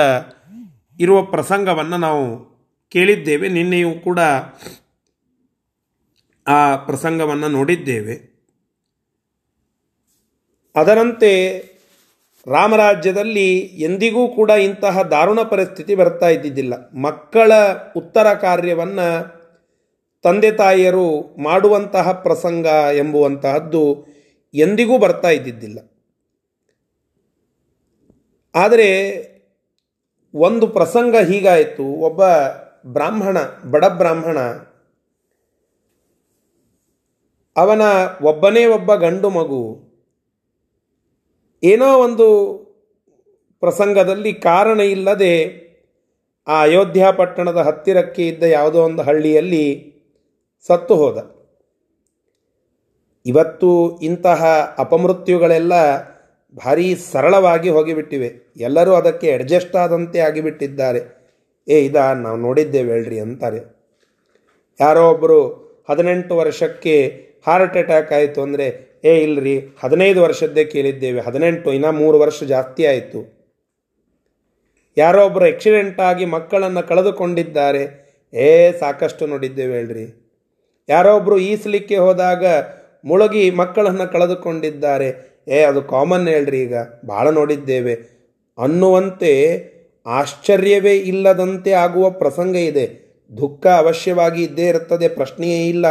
ಇರುವ 1.00 1.22
ಪ್ರಸಂಗವನ್ನು 1.22 1.96
ನಾವು 1.96 2.54
ಕೇಳಿದ್ದೇವೆ. 2.88 3.48
ನಿನ್ನೆಯೂ 3.48 3.92
ಕೂಡ 3.92 4.18
ಆ 6.48 6.76
ಪ್ರಸಂಗವನ್ನು 6.76 7.48
ನೋಡಿದ್ದೇವೆ. 7.48 8.34
ಅದರಂತೆ 10.76 11.58
ರಾಮರಾಜ್ಯದಲ್ಲಿ 12.46 13.58
ಎಂದಿಗೂ 13.58 14.28
ಕೂಡ 14.28 14.50
ಇಂತಹ 14.50 15.02
ದಾರುಣ 15.02 15.42
ಪರಿಸ್ಥಿತಿ 15.42 15.94
ಬರ್ತಾ 15.94 16.28
ಇದ್ದಿದ್ದಿಲ್ಲ. 16.28 16.98
ಮಕ್ಕಳ 16.98 17.52
ಉತ್ತರ 17.96 18.34
ಕಾರ್ಯವನ್ನು 18.34 19.34
ತಂದೆ 20.22 20.52
ತಾಯಿಯರು 20.52 21.36
ಮಾಡುವಂತಹ 21.42 22.12
ಪ್ರಸಂಗ 22.12 22.66
ಎಂಬುವಂತಹದ್ದು 22.92 24.06
ಎಂದಿಗೂ 24.54 24.98
ಬರ್ತಾ 24.98 25.28
ಇದ್ದಿದ್ದಿಲ್ಲ. 25.28 25.78
ಆದರೆ 28.54 28.88
ಒಂದು 30.34 30.66
ಪ್ರಸಂಗ 30.66 31.16
ಹೀಗಾಯಿತು. 31.16 31.86
ಒಬ್ಬ 32.00 32.22
ಬ್ರಾಹ್ಮಣ, 32.86 33.36
ಬಡ 33.70 33.84
ಬ್ರಾಹ್ಮಣ, 33.84 34.38
ಅವನ 37.56 37.82
ಒಬ್ಬನೇ 38.22 38.64
ಒಬ್ಬ 38.66 38.94
ಗಂಡು 38.94 39.28
ಮಗು 39.30 39.62
ಏನೋ 41.62 41.88
ಒಂದು 41.98 42.26
ಪ್ರಸಂಗದಲ್ಲಿ 43.62 44.32
ಕಾರಣ 44.32 44.80
ಇಲ್ಲದೆ 44.80 45.34
ಆ 46.46 46.56
ಅಯೋಧ್ಯ 46.60 47.04
ಪಟ್ಟಣದ 47.16 47.56
ಹತ್ತಿರಕ್ಕೆ 47.56 48.26
ಇದ್ದ 48.28 48.42
ಯಾವುದೋ 48.42 48.80
ಒಂದು 48.84 49.02
ಹಳ್ಳಿಯಲ್ಲಿ 49.02 49.64
ಸತ್ತು 50.66 50.94
ಹೋದ. 50.96 51.18
ಇವತ್ತು 53.26 53.70
ಇಂತಹ 53.98 54.44
ಅಪಮೃತ್ಯುಗಳೆಲ್ಲ 54.78 55.74
ಭಾರೀ 56.56 56.94
ಸರಳವಾಗಿ 56.94 57.68
ಹೋಗಿಬಿಟ್ಟಿವೆ. 57.68 58.28
ಎಲ್ಲರೂ 58.56 58.94
ಅದಕ್ಕೆ 58.94 59.32
ಅಡ್ಜಸ್ಟ್ 59.32 59.76
ಆದಂತೆ 59.76 60.18
ಆಗಿಬಿಟ್ಟಿದ್ದಾರೆ. 60.20 61.00
ಏ, 61.68 61.78
ಇದ 61.80 61.96
ನಾವು 61.96 62.36
ನೋಡಿದ್ದೇವೆ 62.36 62.92
ಹೇಳ್ರಿ 62.92 63.18
ಅಂತಾರೆ. 63.18 63.60
ಯಾರೋ 64.80 65.10
ಒಬ್ಬರು 65.10 65.38
ಹದಿನೆಂಟು 65.88 66.36
ವರ್ಷಕ್ಕೆ 66.36 66.94
ಹಾರ್ಟ್ 67.46 67.76
ಅಟ್ಯಾಕ್ 67.76 68.12
ಆಯಿತು 68.12 68.42
ಅಂದರೆ, 68.42 68.66
ಏ 69.04 69.22
ಇಲ್ಲರಿ 69.22 69.76
ಹದಿನೈದು 69.80 70.22
ವರ್ಷದ್ದೇ 70.22 70.64
ಕೇಳಿದ್ದೇವೆ, 70.64 71.20
ಹದಿನೆಂಟು, 71.20 71.72
ಇನ್ನೂ 71.72 71.92
ಮೂರು 71.92 72.18
ವರ್ಷ 72.20 72.42
ಜಾಸ್ತಿ 72.42 72.86
ಆಯಿತು. 72.86 73.20
ಯಾರೋ 74.96 75.24
ಒಬ್ಬರು 75.24 75.44
ಆಕ್ಸಿಡೆಂಟ್ 75.44 76.00
ಆಗಿ 76.00 76.24
ಮಕ್ಕಳನ್ನು 76.24 76.88
ಕಳೆದುಕೊಂಡಿದ್ದಾರೆ. 76.88 77.82
ಏ, 78.32 78.72
ಸಾಕಷ್ಟು 78.72 79.26
ನೋಡಿದ್ದೇವೆ 79.26 79.74
ಹೇಳ್ರಿ. 79.74 80.06
ಯಾರೋ 80.88 81.16
ಒಬ್ಬರು 81.16 81.38
ಈಸಲಿಕ್ಕೆ 81.38 81.96
ಹೋದಾಗ 81.96 82.44
ಮುಳುಗಿ 83.04 83.50
ಮಕ್ಕಳನ್ನು 83.50 84.12
ಕಳೆದುಕೊಂಡಿದ್ದಾರೆ. 84.12 85.33
ಏ, 85.48 85.62
ಅದು 85.62 85.82
ಕಾಮನ್ 85.82 86.28
ಹೇಳ್ರಿ 86.28 86.60
ಈಗ. 86.60 86.74
ಭಾಳ 87.08 87.28
ನೋಡಿದ್ದೇವೆ. 87.28 87.94
ಅನ್ನುವಂತೆ 88.58 89.64
ಆಶ್ಚರ್ಯವೇ 90.06 90.96
ಇಲ್ಲದಂತೆ 90.96 91.72
ಆಗುವ 91.72 92.10
ಪ್ರಸಂಗ 92.10 92.56
ಇದೆ. 92.56 93.04
ದುಃಖ 93.36 93.66
ಅವಶ್ಯವಾಗಿ 93.66 94.42
ಇದ್ದೇ 94.42 94.68
ಇರುತ್ತದೆ, 94.68 95.08
ಪ್ರಶ್ನೆಯೇ 95.08 95.68
ಇಲ್ಲ. 95.68 95.86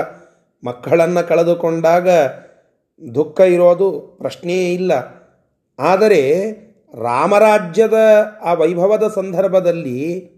ಮಕ್ಕಳನ್ನು 0.64 1.28
ಕಳೆದುಕೊಂಡಾಗ 1.28 2.10
ದುಃಖ 3.16 3.40
ಇರೋದು 3.40 4.16
ಪ್ರಶ್ನೆಯೇ 4.18 4.74
ಇಲ್ಲ. 4.74 5.24
ಆದರೆ 5.80 6.52
ರಾಮರಾಜ್ಯದ 7.02 7.94
ಆ 8.42 8.54
ವೈಭವದ 8.54 9.12
ಸಂದರ್ಭದಲ್ಲಿ 9.16 10.34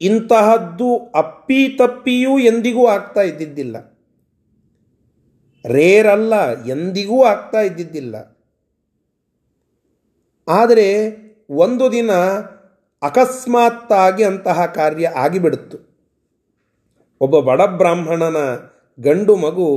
ಇಂತಹದ್ದು 0.00 0.96
ಅಪ್ಪಿ 0.96 1.68
ತಪ್ಪಿಯೂ 1.78 2.38
ಎಂದಿಗೂ 2.38 2.86
ಆಗ್ತಾ 2.86 3.20
ಇದ್ದಿದ್ದಿಲ್ಲ. 3.20 3.87
ರೇರಲ್ಲ, 5.66 6.64
ಎಂದಿಗೂ 6.64 7.24
ಆಗ್ತಾ 7.24 7.60
ಇದ್ದಿದ್ದಿಲ್ಲ. 7.60 8.16
ಆದರೆ 10.48 10.88
ಒಂದು 11.50 11.92
ದಿನ 11.92 12.10
ಅಕಸ್ಮಾತ್ತಾಗಿ 13.02 14.24
ಅಂತಹ 14.24 14.66
ಕಾರ್ಯ 14.66 15.08
ಆಗಿಬಿಡುತ್ತು. 15.08 15.78
ಒಬ್ಬ 17.20 17.40
ಬಡ 17.40 17.60
ಬ್ರಾಹ್ಮಣನ 17.62 18.36
ಗಂಡು 19.00 19.36
ಮಗು 19.36 19.68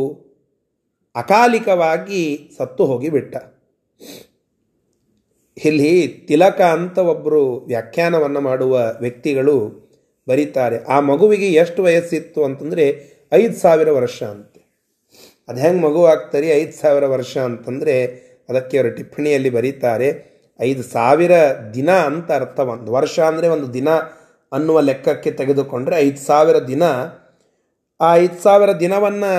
ಅಕಾಲಿಕವಾಗಿ 1.16 2.52
ಸತ್ತು 2.58 2.86
ಹೋಗಿಬಿಟ್ಟ. 2.86 3.36
ಇಲ್ಲಿ 5.66 6.08
ತಿಲಕ 6.08 6.62
ಅಂತ 6.62 6.98
ಒಬ್ಬರು 6.98 7.58
ವ್ಯಾಖ್ಯಾನವನ್ನು 7.58 8.42
ಮಾಡುವ 8.42 8.96
ವ್ಯಕ್ತಿಗಳು 9.00 9.56
ಬರೀತಾರೆ, 10.28 10.84
ಆ 10.84 11.00
ಮಗುವಿಗೆ 11.00 11.54
ಎಷ್ಟು 11.54 11.84
ವಯಸ್ಸಿತ್ತು? 11.84 12.44
ಅಂತಂದರೆ 12.44 12.86
ಐದು 13.34 13.54
ಸಾವಿರ 13.54 13.92
ವರ್ಷ 13.92 14.24
ಅದು 15.50 15.60
ಹೆಂಗೆ 15.64 15.82
ಮಗು 15.86 16.02
ಆಗ್ತಾರೆ 16.14 16.48
ಐದು 16.62 16.74
ಸಾವಿರ 16.82 17.06
ವರ್ಷ 17.16 17.34
ಅಂತಂದರೆ 17.50 17.96
ಅದಕ್ಕೆ 18.50 18.76
ಅವರು 18.80 18.92
ಟಿಪ್ಪಣಿಯಲ್ಲಿ 18.98 19.52
ಬರೀತಾರೆ, 19.58 20.10
ಐದು 20.60 20.84
ಸಾವಿರ 20.96 21.34
ದಿನ 21.78 21.90
ಅಂತ 22.10 22.30
ಅರ್ಥ. 22.40 22.60
ಒಂದು 22.74 22.92
ವರ್ಷ 22.98 23.16
ಅಂದರೆ 23.30 23.48
ಒಂದು 23.56 23.68
ದಿನ 23.78 23.90
ಅನ್ನುವ 24.52 24.78
ಲೆಕ್ಕಕ್ಕೆ 24.90 25.32
ತೆಗೆದುಕೊಂಡ್ರೆ 25.40 25.96
ಐದು 26.08 26.22
ಸಾವಿರ 26.30 26.58
ದಿನ. 26.72 26.84
ಆ 28.00 28.10
ಐದು 28.24 28.38
ಸಾವಿರ 28.46 28.72
ದಿನವನ್ನು 28.84 29.34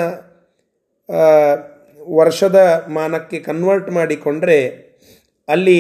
ವರ್ಷದ 2.21 2.59
ಮಾನಕ್ಕೆ 2.99 3.39
ಕನ್ವರ್ಟ್ 3.49 3.91
ಮಾಡಿಕೊಂಡ್ರೆ 3.99 4.59
ಅಲ್ಲಿ, 5.49 5.79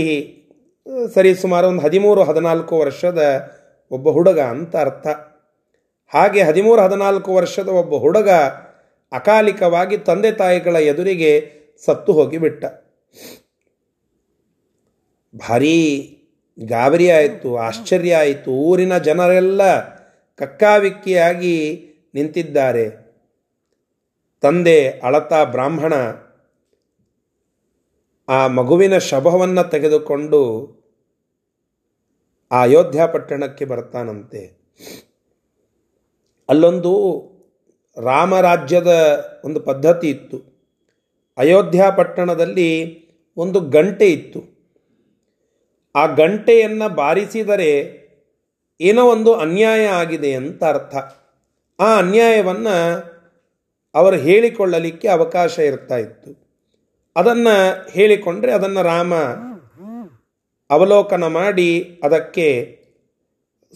ಸರಿ, 1.14 1.30
ಸುಮಾರು 1.42 1.66
ಒಂದು 1.72 1.82
ಹದಿಮೂರು, 1.86 2.20
ಹದಿನಾಲ್ಕು 2.30 2.74
ವರ್ಷದ 2.84 3.22
ಒಬ್ಬ 3.96 4.08
ಹುಡುಗ 4.16 4.40
ಅಂತ 4.54 4.74
ಅರ್ಥ. 4.84 5.06
ಹಾಗೆ 6.12 6.40
ಹದಿಮೂರು, 6.48 6.80
ಹದಿನಾಲ್ಕು 6.86 7.30
ವರ್ಷದ 7.40 7.70
ಒಬ್ಬ 7.82 7.92
ಹುಡುಗ 8.04 8.30
ಅಕಾಲಿಕವಾಗಿ 9.12 9.98
ತಂದೆ 9.98 10.32
ತಾಯಿಗಳ 10.32 10.76
ಎದುರಿಗೆ 10.76 11.52
ಸತ್ತು 11.84 12.12
ಹೋಗಿಬಿಟ್ಟ. 12.12 12.64
ಭಾರೀ 15.36 16.08
ಗಾಬರಿ 16.64 17.10
ಆಯಿತು, 17.10 17.56
ಆಶ್ಚರ್ಯ 17.56 18.16
ಆಯಿತು. 18.16 18.50
ಊರಿನ 18.50 18.98
ಜನರೆಲ್ಲ 18.98 19.94
ಕಕ್ಕಾವಿಕ್ಕಿಯಾಗಿ 20.34 21.86
ನಿಂತಿದ್ದಾರೆ. 22.14 22.90
ತಂದೆ 24.40 24.90
ಅಳತಾ 24.90 25.44
ಬ್ರಾಹ್ಮಣ 25.44 25.92
ಆ 28.28 28.46
ಮಗುವಿನ 28.46 28.98
ಶವವನ್ನು 28.98 29.70
ತೆಗೆದುಕೊಂಡು 29.70 30.40
ಆ 32.52 32.60
ಅಯೋಧ್ಯ 32.60 33.06
ಪಟ್ಟಣಕ್ಕೆ 33.12 33.64
ಬರ್ತಾನಂತೆ. 33.64 34.62
ಅಲ್ಲೊಂದು 36.48 36.92
ರಾಮರಾಜ್ಯದ 37.96 38.92
ಒಂದು 39.44 39.60
ಪದ್ಧತಿ 39.60 40.10
ಇತ್ತು. 40.10 40.52
ಅಯೋಧ್ಯ 41.38 41.84
ಪಟ್ಟಣದಲ್ಲಿ 41.96 43.02
ಒಂದು 43.36 43.60
ಗಂಟೆ 43.60 44.10
ಇತ್ತು. 44.10 44.52
ಆ 45.96 46.06
ಗಂಟೆಯನ್ನು 46.06 46.94
ಬಾರಿಸಿದರೆ 46.94 48.02
ಏನೋ 48.80 49.06
ಒಂದು 49.06 49.34
ಅನ್ಯಾಯ 49.34 49.86
ಆಗಿದೆ 49.86 50.34
ಅಂತ 50.34 50.64
ಅರ್ಥ. 50.64 50.96
ಆ 51.80 51.98
ಅನ್ಯಾಯವನ್ನು 51.98 53.12
ಅವರು 53.94 54.16
ಹೇಳಿಕೊಳ್ಳಲಿಕ್ಕೆ 54.16 55.08
ಅವಕಾಶ 55.08 55.58
ಇರ್ತಾ 55.58 55.96
ಇತ್ತು. 55.96 56.42
ಅದನ್ನು 57.16 57.88
ಹೇಳಿಕೊಂಡ್ರೆ 57.90 58.52
ಅದನ್ನು 58.52 58.82
ರಾಮ 58.82 59.14
ಅವಲೋಕನ 60.70 61.26
ಮಾಡಿ 61.26 62.00
ಅದಕ್ಕೆ 62.04 62.78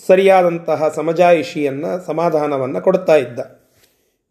ಸರಿಯಾದಂತಹ 0.07 0.89
ಸಮಜಾಯಿಷಿಯನ್ನು 0.89 2.07
ಸಮಾಧಾನವನ್ನು 2.07 2.81
ಕೊಡ್ತಾ 2.81 3.17
ಇದ್ದ. 3.17 3.56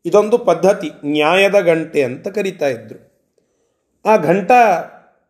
ಇದೊಂದು 0.05 0.37
ಪದ್ಧತಿ, 0.37 0.91
ನ್ಯಾಯದ 1.05 1.59
ಗಂಟೆ 1.59 2.03
ಅಂತ 2.03 2.27
ಕರಿತಾ 2.27 2.67
ಇದ್ದರು 2.67 2.99
ಆ 4.05 4.17
ಘಂಟಾ 4.17 4.61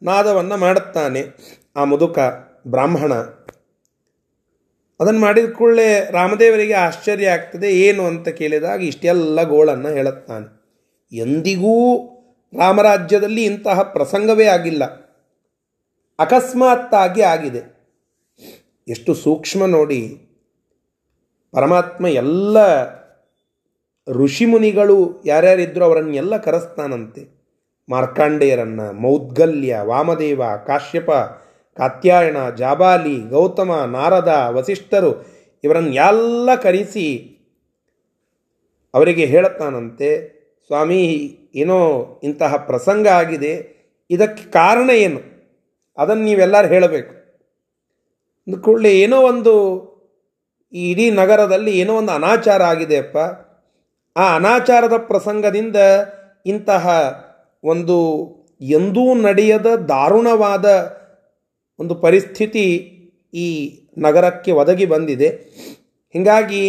ನಾದವನ್ನು 0.04 0.58
ಮಾಡುತ್ತಾನೆ 0.58 1.22
ಆ 1.76 1.84
ಮುದುಕ 1.84 2.20
ಬ್ರಾಹ್ಮಣ. 2.68 3.14
ಅದನ್ನು 5.00 5.20
ಮಾಡಿದ 5.20 5.50
ಕೂಡಲೇ 5.52 6.08
ರಾಮದೇವರಿಗೆ 6.12 6.74
ಆಶ್ಚರ್ಯ 6.74 7.28
ಆಗ್ತದೆ, 7.28 7.70
ಏನು 7.72 8.06
ಅಂತ 8.06 8.28
ಕೇಳಿದಾಗ 8.30 8.84
ಇಷ್ಟೆಲ್ಲ 8.84 9.44
ಗೋಳನ್ನು 9.44 9.90
ಹೇಳುತ್ತಾನೆ. 9.90 10.48
ಎಂದಿಗೂ 11.12 11.76
ರಾಮರಾಜ್ಯದಲ್ಲಿ 12.54 13.44
ಇಂತಹ 13.46 13.82
ಪ್ರಸಂಗವೇ 13.82 14.46
ಆಗಿಲ್ಲ. 14.46 14.84
ಅಕಸ್ಮಾತ್ತಾಗಿ 16.20 17.22
ಆಗಿದೆ. 17.22 17.62
ಎಷ್ಟು 18.88 19.14
ಸೂಕ್ಷ್ಮ 19.14 19.66
ನೋಡಿ, 19.66 20.02
ಪರಮಾತ್ಮ 21.54 22.08
ಎಲ್ಲ 22.08 22.58
ಋಷಿಮುನಿಗಳು 24.12 25.24
ಯಾರ್ಯಾರಿದ್ರು 25.26 25.86
ಅವರನ್ನೆಲ್ಲ 25.86 26.38
ಕರೆಸ್ತಾನಂತೆ. 26.38 27.36
ಮಾರ್ಕಾಂಡೇಯರನ್ನು, 27.90 28.94
ಮೌದ್ಗಲ್ಯ, 28.94 29.78
ವಾಮದೇವ, 29.84 30.42
ಕಾಶ್ಯಪ 30.68 31.12
ಕಾತ್ಯಾಯಣ 31.78 32.50
ಜಾಬಾಲಿ, 32.58 33.30
ಗೌತಮ, 33.30 33.72
ನಾರದ 33.92 34.48
ವಸಿಷ್ಠರು 34.50 35.26
ಇವರನ್ನೆಲ್ಲ 35.64 36.56
ಕರೆಸಿ 36.56 37.32
ಅವರಿಗೆ 38.94 39.26
ಹೇಳುತ್ತಾನಂತೆ, 39.26 40.36
ಸ್ವಾಮಿ, 40.66 41.38
ಏನೋ 41.56 42.06
ಇಂತಹ 42.24 42.56
ಪ್ರಸಂಗ 42.56 43.08
ಆಗಿದೆ, 43.08 43.76
ಇದಕ್ಕೆ 44.10 44.52
ಕಾರಣ 44.52 44.90
ಏನು? 44.90 45.20
ಅದನ್ನು 45.98 46.24
ನೀವೆಲ್ಲರೂ 46.24 46.68
ಹೇಳಬೇಕು. 46.68 47.16
ಕೂಡಲೇ 48.62 49.00
ಏನೋ 49.00 49.22
ಒಂದು 49.22 49.86
ಈ 50.74 50.92
ಇಡೀ 50.92 51.12
ನಗರದಲ್ಲಿ 51.12 51.80
ಏನೋ 51.80 51.96
ಒಂದು 51.96 52.12
ಅನಾಚಾರ 52.12 52.64
ಆಗಿದೆಯಪ್ಪ 52.64 53.18
ಆ 54.18 54.36
ಅನಾಚಾರದ 54.36 54.98
ಪ್ರಸಂಗದಿಂದ 54.98 55.76
ಇಂತಹ 56.46 56.86
ಒಂದು 57.64 57.98
ಎಂದೂ 58.62 59.14
ನಡೆಯದ 59.14 59.66
ದಾರುಣವಾದ 59.66 60.66
ಒಂದು 61.80 61.96
ಪರಿಸ್ಥಿತಿ 61.96 62.66
ಈ 63.34 63.48
ನಗರಕ್ಕೆ 63.98 64.52
ಒದಗಿ 64.52 64.86
ಬಂದಿದೆ. 64.86 65.30
ಹೀಗಾಗಿ 66.14 66.62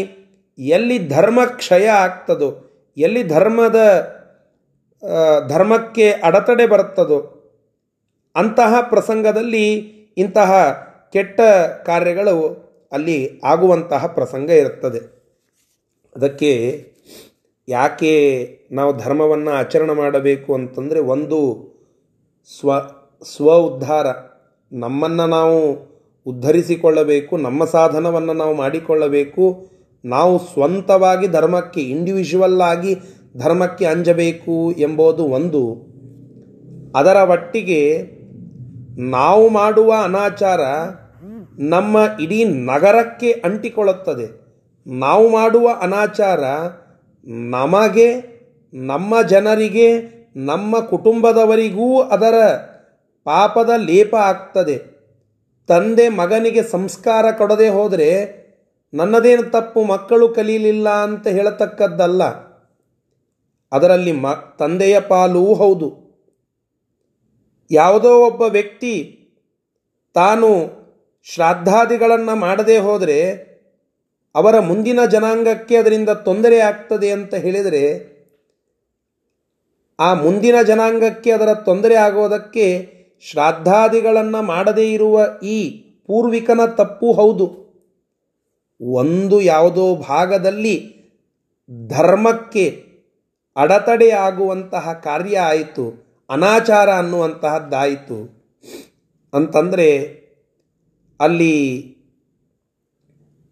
ಎಲ್ಲಿ 0.59 1.09
ಧರ್ಮ 1.09 1.45
ಕ್ಷಯ 1.45 1.87
ಆಗ್ತದೋ, 1.87 2.49
ಎಲ್ಲಿ 2.97 3.23
ಧರ್ಮದ 3.23 3.79
ಧರ್ಮಕ್ಕೆ 5.49 6.13
ಅಡತಡೆ 6.13 6.67
ಬರುತ್ತದೋ, 6.67 7.19
ಅಂತಹ 8.37 8.81
ಪ್ರಸಂಗದಲ್ಲಿ 8.81 9.73
ಇಂತಹ 10.19 10.53
ಕೆಟ್ಟ 11.13 11.41
ಕಾರ್ಯಗಳು 11.87 12.37
ಅಲ್ಲಿ 12.93 13.41
ಆಗುವಂತಹ 13.45 14.07
ಪ್ರಸಂಗ 14.07 14.51
ಇರುತ್ತದೆ. 14.51 15.01
ಅದಕ್ಕೆ 16.17 16.53
ಯಾಕೆ 17.69 18.15
ನಾವು 18.73 18.97
ಧರ್ಮವನ್ನು 18.97 19.51
ಆಚರಣೆ 19.51 19.93
ಮಾಡಬೇಕು 19.93 20.55
ಅಂತಂದರೆ 20.55 21.01
ಒಂದು 21.01 21.39
ಸ್ವ 22.61 22.79
ಸ್ವ 23.37 23.53
ಉದ್ಧಾರ. 23.53 24.07
ನಮ್ಮನ್ನು 24.73 25.27
ನಾವು 25.27 25.87
ಉದ್ಧರಿಸಿಕೊಳ್ಳಬೇಕು, 26.27 27.37
ನಮ್ಮ 27.37 27.65
ಸಾಧನವನ್ನು 27.65 28.33
ನಾವು 28.33 28.55
ಮಾಡಿಕೊಳ್ಳಬೇಕು. 28.55 29.67
ನಾವು 30.05 30.39
ಸ್ವಂತವಾಗಿ 30.39 31.29
ಧರ್ಮಕ್ಕೆ 31.29 31.81
ಇಂಡಿವಿಜುವಲ್ 31.81 32.61
ಆಗಿ 32.61 32.95
ಧರ್ಮಕ್ಕೆ 33.37 33.85
ಅಂಜಬೇಕು 33.85 34.73
ಎಂಬುದು 34.73 35.25
ಒಂದು. 35.25 35.87
ಅದರ 36.97 37.17
ಒಟ್ಟಿಗೆ 37.31 38.03
ನಾವು 38.99 39.49
ಮಾಡುವ 39.49 39.95
ಅನಾಚಾರ 40.05 40.61
ನಮ್ಮ 41.59 41.97
ಇಡೀ 42.21 42.45
ನಗರಕ್ಕೆ 42.45 43.33
ಅಂಟಿಕೊಳ್ಳುತ್ತದೆ. 43.33 44.47
ನಾವು 44.87 45.29
ಮಾಡುವ 45.29 45.69
ಅನಾಚಾರ 45.81 46.41
ನಮಗೆ, 47.27 48.37
ನಮ್ಮ 48.75 49.23
ಜನರಿಗೆ, 49.23 50.17
ನಮ್ಮ 50.37 50.81
ಕುಟುಂಬದವರಿಗೂ 50.81 52.01
ಅದರ 52.01 52.35
ಪಾಪದ 53.25 53.71
ಲೇಪ 53.77 54.15
ಆಗ್ತದೆ. 54.15 54.97
ತಂದೆ 55.67 56.09
ಮಗನಿಗೆ 56.09 56.63
ಸಂಸ್ಕಾರ 56.63 57.33
ಕೊಡದೆ 57.33 57.69
ಹೋದರೆ 57.69 58.37
ನನ್ನದೇನು 58.95 59.43
ತಪ್ಪು, 59.43 59.85
ಮಕ್ಕಳು 59.85 60.29
ಕಲೀಲಿಲ್ಲ 60.29 60.89
ಅಂತ 60.89 61.27
ಹೇಳತಕ್ಕದ್ದಲ್ಲ. 61.27 62.25
ಅದರಲ್ಲಿ 63.73 64.13
ಮ, 64.13 64.27
ತಂದೆಯ 64.59 65.01
ಪಾಲೂ 65.01 65.55
ಹೌದು. 65.55 66.07
ಯಾವುದೋ 67.71 68.27
ಒಬ್ಬ 68.27 68.43
ವ್ಯಕ್ತಿ 68.43 69.23
ತಾನು 70.15 70.71
ಶ್ರಾದ್ದಾದಿಗಳನ್ನು 71.23 72.37
ಮಾಡದೇ 72.37 72.79
ಹೋದರೆ 72.79 73.46
ಅವರ 74.37 74.59
ಮುಂದಿನ 74.61 75.05
ಜನಾಂಗಕ್ಕೆ 75.05 75.77
ಅದರಿಂದ 75.77 76.09
ತೊಂದರೆ 76.09 76.59
ಆಗ್ತದೆ 76.61 77.11
ಅಂತ 77.11 77.35
ಹೇಳಿದರೆ, 77.35 77.85
ಆ 79.99 80.15
ಮುಂದಿನ 80.15 80.55
ಜನಾಂಗಕ್ಕೆ 80.63 81.31
ಅದರ 81.31 81.55
ತೊಂದರೆ 81.55 81.95
ಆಗೋದಕ್ಕೆ 81.95 82.67
ಶ್ರಾದ್ದಾದಿಗಳನ್ನು 83.31 84.43
ಮಾಡದೇ 84.43 84.93
ಇರುವ 84.93 85.21
ಈ 85.43 85.59
ಪೂರ್ವಿಕನ 86.07 86.61
ತಪ್ಪು 86.67 87.13
ಹೌದು. 87.13 87.47
ಒಂದು 88.81 89.41
ಯಾವುದೋ 89.41 89.95
ಭಾಗದಲ್ಲಿ 89.95 90.77
ಧರ್ಮಕ್ಕೆ 91.89 92.67
ಅಡೆತಡೆಯಾಗುವಂತಹ 93.57 94.93
ಕಾರ್ಯ 94.93 95.39
ಆಯಿತು, 95.39 95.87
ಅನಾಚಾರ 96.31 96.89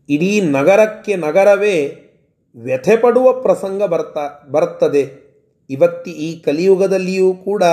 ಇಡೀ 0.08 0.40
ನಗರಕ್ಕೆ 0.40 1.16
ನಗರವೇ 1.16 2.00
ವ್ಯಥೆಪಡುವ 2.56 3.42
ಪ್ರಸಂಗ 3.42 3.82
ಬರ್ತಾ, 3.82 4.48
ಬರ್ತದೆ. 4.50 5.24
ಇವತ್ತಿ 5.70 6.10
ಈ 6.10 6.40
ಕಲಿಯುಗದಲ್ಲಿಯೂ 6.40 7.34
ಕೂಡ 7.34 7.64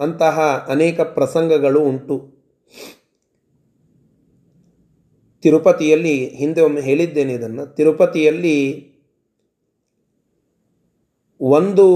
ಅಂತಹ 0.00 0.66
ಅನೇಕ 0.68 1.00
ಪ್ರಸಂಗಗಳು 1.00 1.80
ಉಂಟು. 1.80 2.32
ತಿರುಪತಿಯಲ್ಲಿ, 5.42 6.28
ಹಿಂದೆ 6.28 6.60
ಒಮ್ಮೆ 6.60 6.80
ಹೇಳಿದ್ದೇನೆ 6.80 7.32
ಇದನ್ನು, 7.32 7.66
ತಿರುಪತಿಯಲ್ಲಿ 7.66 8.92
ಒಂದು 11.40 11.86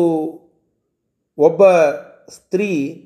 ಒಬ್ಬ 1.39 1.69
ಸ್ತ್ರೀ 2.29 3.03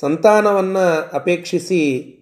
ಸಂತಾನವನ್ನು 0.00 1.10
ಅಪೇಕ್ಷಿಸಿ 1.12 2.14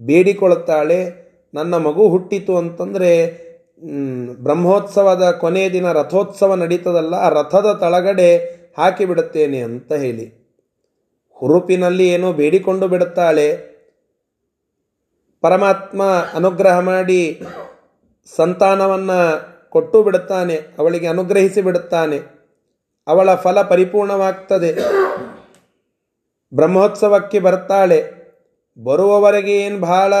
ಬೇಡಿಕೊಳ್ಳುತ್ತಾಳೆ. 0.00 1.21
ನನ್ನ 1.54 1.76
ಮಗು 1.76 2.08
ಹುಟ್ಟಿತು 2.08 2.56
ಅಂತಂದರೆ 2.56 3.42
ಬ್ರಹ್ಮೋತ್ಸವದ 4.42 5.30
ಕೊನೆಯ 5.30 5.70
ದಿನ 5.70 5.92
ರಥೋತ್ಸವ 5.92 6.54
ನಡೀತದಲ್ಲ, 6.54 7.14
ಆ 7.14 7.28
ರಥದ 7.28 7.72
ತಳಗಡೆ 7.80 8.36
ಹಾಕಿಬಿಡುತ್ತೇನೆ 8.78 9.58
ಅಂತ 9.60 9.92
ಹೇಳಿ. 9.92 10.26
ಹುರುಪಿನಲ್ಲಿ 11.32 12.08
ಏನೋ 12.08 12.32
ಬೇಡಿಕೊಂಡು 12.32 12.88
ಬಿಡುತ್ತಾಳೆ. 12.88 13.72
ಪರಮಾತ್ಮ 15.40 16.02
ಅನುಗ್ರಹ 16.34 16.78
ಮಾಡಿ 16.78 17.42
ಸಂತಾನವನ್ನು 18.36 19.18
ಕೊಟ್ಟು 19.70 20.02
ಬಿಡುತ್ತಾನೆ, 20.02 20.54
ಅವಳಿಗೆ 20.78 21.06
ಅನುಗ್ರಹಿಸಿ 21.06 21.62
ಬಿಡುತ್ತಾನೆ. 21.62 22.18
ಅವಳ 23.06 23.34
ಫಲ 23.34 23.62
ಪರಿಪೂರ್ಣವಾಗ್ತದೆ. 23.62 24.72
ಬ್ರಹ್ಮೋತ್ಸವಕ್ಕೆ 26.54 27.40
ಬರ್ತಾಳೆ. 27.40 28.22
ಬರುವವರೆಗೆ 28.84 29.56
ಏನು 29.56 29.80
ಬಹಳ 29.80 30.14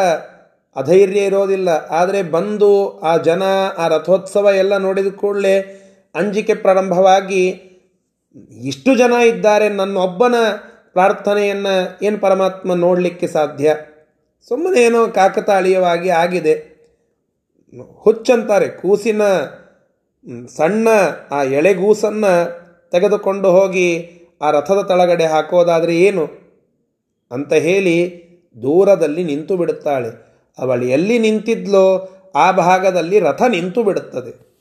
ಅಧೈರ್ಯ 0.76 1.20
ಇರೋದಿಲ್ಲ. 1.20 1.68
ಆದರೆ 1.68 2.22
ಬಂದು 2.22 3.00
ಆ 3.00 3.16
ಜನ, 3.16 3.42
ಆ 3.78 3.88
ರಥೋತ್ಸವ 3.88 4.48
ಎಲ್ಲ 4.56 4.76
ನೋಡಿದ 4.76 5.14
ಕೂಡಲೇ 5.14 5.78
ಅಂಜಿಕೆ 6.14 6.54
ಪ್ರಾರಂಭವಾಗಿ 6.54 7.46
ಇಷ್ಟು 8.64 8.98
ಜನ 8.98 9.12
ಇದ್ದಾರೆ 9.12 9.68
ನನ್ನೊಬ್ಬನ 9.68 10.34
ಪ್ರಾರ್ಥನೆಯನ್ನು 10.92 12.04
ಏನು 12.04 12.18
ಪರಮಾತ್ಮ 12.18 12.74
ನೋಡಲಿಕ್ಕೆ 12.74 13.26
ಸಾಧ್ಯ? 13.26 13.76
ಸುಮ್ಮನೆ 14.48 14.82
ಏನೋ 14.82 15.08
ಕಾಕತಾಳೀಯವಾಗಿ 15.08 16.08
ಆಗಿದೆ. 16.08 16.72
ಹುಚ್ಚಂತಾರೆ, 17.94 18.68
ಕೂಸಿನ 18.68 19.22
ಸಣ್ಣ, 20.56 20.88
ಆ 21.30 21.42
ಎಳೆಗೂಸನ್ನು 21.42 22.62
ತೆಗೆದುಕೊಂಡು 22.90 23.50
ಹೋಗಿ 23.50 24.10
ಆ 24.42 24.50
ರಥದ 24.50 24.80
ತಳಗಡೆ 24.80 25.24
ಹಾಕೋದಾದರೆ 25.24 25.96
ಏನು? 25.96 26.28
ಅಂತ 27.30 27.52
ಹೇಳಿ 27.52 28.22
ದೂರದಲ್ಲಿ 28.62 29.24
ನಿಂತು 29.24 29.56
ಬಿಡುತ್ತಾಳೆ. 29.56 30.31
ಅವಳು 30.58 30.84
ಎಲ್ಲಿ 30.84 31.18
ನಿಂತಿದ್ಲೋ 31.18 32.12
ಆ 32.34 32.52
ಭಾಗದಲ್ಲಿ 32.52 33.18
ರಥ 33.18 33.42
ನಿಂತು 33.42 33.82
ಬಿಡುತ್ತದೆ. 33.82 34.52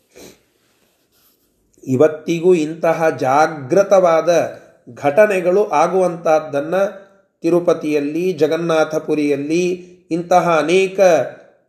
ಇವತ್ತಿಗೂ 1.88 2.54
ಇಂತಹ 2.54 3.10
ಜಾಗೃತವಾದ 3.10 4.52
ಘಟನೆಗಳು 4.94 5.70
ಆಗುವಂತಹದ್ದನ್ನು 5.70 7.12
ತಿರುಪತಿಯಲ್ಲಿ, 7.42 8.34
ಜಗನ್ನಾಥಪುರಿಯಲ್ಲಿ, 8.34 9.70
ಇಂತಹ 10.12 10.58
ಅನೇಕ 10.58 11.00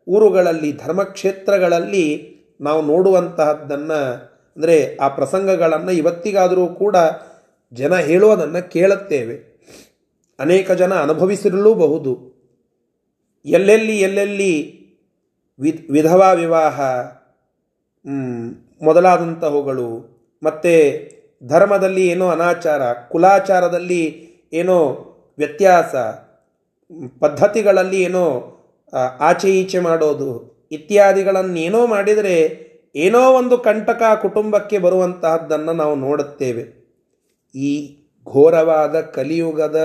ಊರುಗಳಲ್ಲಿ, 0.08 0.72
ಧರ್ಮಕ್ಷೇತ್ರಗಳಲ್ಲಿ 0.72 2.36
ನಾವು 2.60 2.82
ನೋಡುವಂತಹದ್ದನ್ನು, 2.82 4.32
ಅಂದರೆ 4.56 4.96
ಆ 4.96 5.08
ಪ್ರಸಂಗಗಳನ್ನು 5.08 5.90
ಇವತ್ತಿಗಾದರೂ 5.90 6.66
ಕೂಡ 6.66 6.96
ಜನ 7.72 7.96
ಹೇಳುವುದನ್ನು 7.96 8.70
ಕೇಳುತ್ತೇವೆ. 8.70 9.60
ಅನೇಕ 10.38 10.72
ಜನ 10.72 10.94
ಅನುಭವಿಸಿರಲೂಬಹುದು. 10.94 12.31
ಎಲ್ಲೆಲ್ಲಿ 13.44 14.00
ಎಲ್ಲೆಲ್ಲಿ 14.00 14.52
ವಿಧ್ 15.60 15.90
ವಿಧವಾ 15.90 16.32
ವಿವಾಹ 16.32 16.80
ಮೊದಲಾದಂತಹವುಗಳು, 18.82 19.88
ಮತ್ತು 20.42 20.74
ಧರ್ಮದಲ್ಲಿ 21.46 22.06
ಏನೋ 22.08 22.28
ಅನಾಚಾರ, 22.28 22.82
ಕುಲಾಚಾರದಲ್ಲಿ 22.92 24.02
ಏನೋ 24.52 24.78
ವ್ಯತ್ಯಾಸ 25.38 25.94
ಪದ್ಧತಿಗಳಲ್ಲಿ 27.20 28.02
ಏನೋ 28.02 28.24
ಆಚೆ 29.20 29.50
ಈಚೆ 29.60 29.78
ಮಾಡೋದು 29.78 30.30
ಇತ್ಯಾದಿಗಳನ್ನೇನೋ 30.72 31.86
ಮಾಡಿದರೆ 31.86 32.36
ಏನೋ 32.94 33.20
ಒಂದು 33.32 33.58
ಕಂಟಕ 33.58 34.02
ಕುಟುಂಬಕ್ಕೆ 34.22 34.78
ಬರುವಂತಹದ್ದನ್ನು 34.78 35.72
ನಾವು 35.72 35.94
ನೋಡುತ್ತೇವೆ. 35.96 36.64
ಈ 37.54 37.70
ಘೋರವಾದ 38.26 39.00
ಕಲಿಯುಗದ 39.00 39.78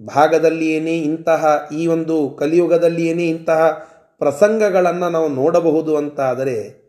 ಭಾಗದಲ್ಲಿಯೇ 0.00 0.98
ಇಂತಹ, 0.98 1.68
ಈ 1.72 1.86
ಒಂದು 1.86 2.30
ಕಲಿಯುಗದಲ್ಲಿಯೇ 2.30 3.28
ಇಂತಹ 3.28 3.68
ಪ್ರಸಂಗಗಳನ್ನು 4.18 5.08
ನಾವು 5.08 5.28
ನೋಡಬಹುದು 5.28 5.96
ಅಂತಾದರೆ, 5.96 6.86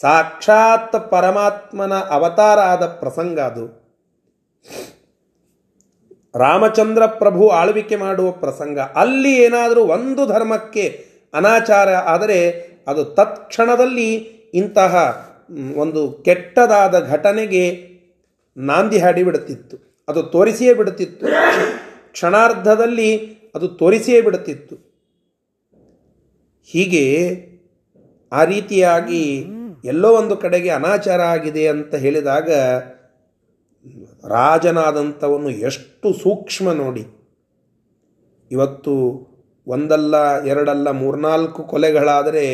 ಸಾಕ್ಷಾತ್ 0.00 1.10
ಪರಮಾತ್ಮನ 1.10 1.92
ಅವತಾರ 1.94 2.58
ಆದ 2.58 2.86
ಪ್ರಸಂಗ 2.86 3.40
ಅದು. 3.40 3.82
ರಾಮಚಂದ್ರ 6.38 7.06
ಪ್ರಭು 7.06 7.48
ಆಳ್ವಿಕೆ 7.48 7.96
ಮಾಡುವ 7.96 8.30
ಪ್ರಸಂಗ. 8.30 8.78
ಅಲ್ಲಿ 8.78 9.36
ಏನಾದರೂ 9.36 9.80
ಒಂದು 9.80 10.26
ಧರ್ಮಕ್ಕೆ 10.26 11.06
ಅನಾಚಾರ 11.34 11.94
ಆದರೆ, 11.94 12.72
ಅದು 12.88 13.04
ತತ್ಕ್ಷಣದಲ್ಲಿ 13.04 14.14
ಇಂತಹ 14.54 15.26
ಒಂದು 15.76 16.12
ಕೆಟ್ಟದಾದ 16.12 17.08
ಘಟನೆಗೆ 17.08 17.92
ನಾಂದಿ 18.56 18.98
ಹಾಡಿಬಿಡುತ್ತಿತ್ತು 18.98 20.04
ಅದು 20.08 20.22
ತೋರಿಸಿಯೇ 20.22 20.74
ಬಿಡುತ್ತಿತ್ತು. 20.74 21.26
ಕ್ಷಣಾರ್ಧದಲ್ಲಿ 22.12 23.10
ಅದು 23.54 23.68
ತೋರಿಸಿಯೇ 23.68 24.20
ಬಿಡುತ್ತಿತ್ತು. 24.20 24.76
ಹೀಗೆ 26.64 27.04
ಆ 28.32 28.44
ರೀತಿಯಾಗಿ 28.44 29.46
ಎಲ್ಲೋ 29.84 30.12
ಒಂದು 30.12 30.36
ಕಡೆಗೆ 30.36 30.70
ಅನಾಚಾರ 30.70 31.20
ಆಗಿದೆ 31.20 31.68
ಅಂತ 31.68 31.94
ಹೇಳಿದಾಗ 31.94 32.50
ರಾಜನಾದಂಥವನ್ನು 34.26 35.50
ಎಷ್ಟು 35.50 36.12
ಸೂಕ್ಷ್ಮ 36.12 36.72
ನೋಡಿ. 36.72 37.04
ಇವತ್ತು 38.50 38.92
ಒಂದಲ್ಲ, 39.66 40.44
ಎರಡಲ್ಲ, 40.44 40.90
ಮೂರ್ನಾಲ್ಕು 40.90 41.62
ಕೊಲೆಗಳಾದರೆ 41.62 42.46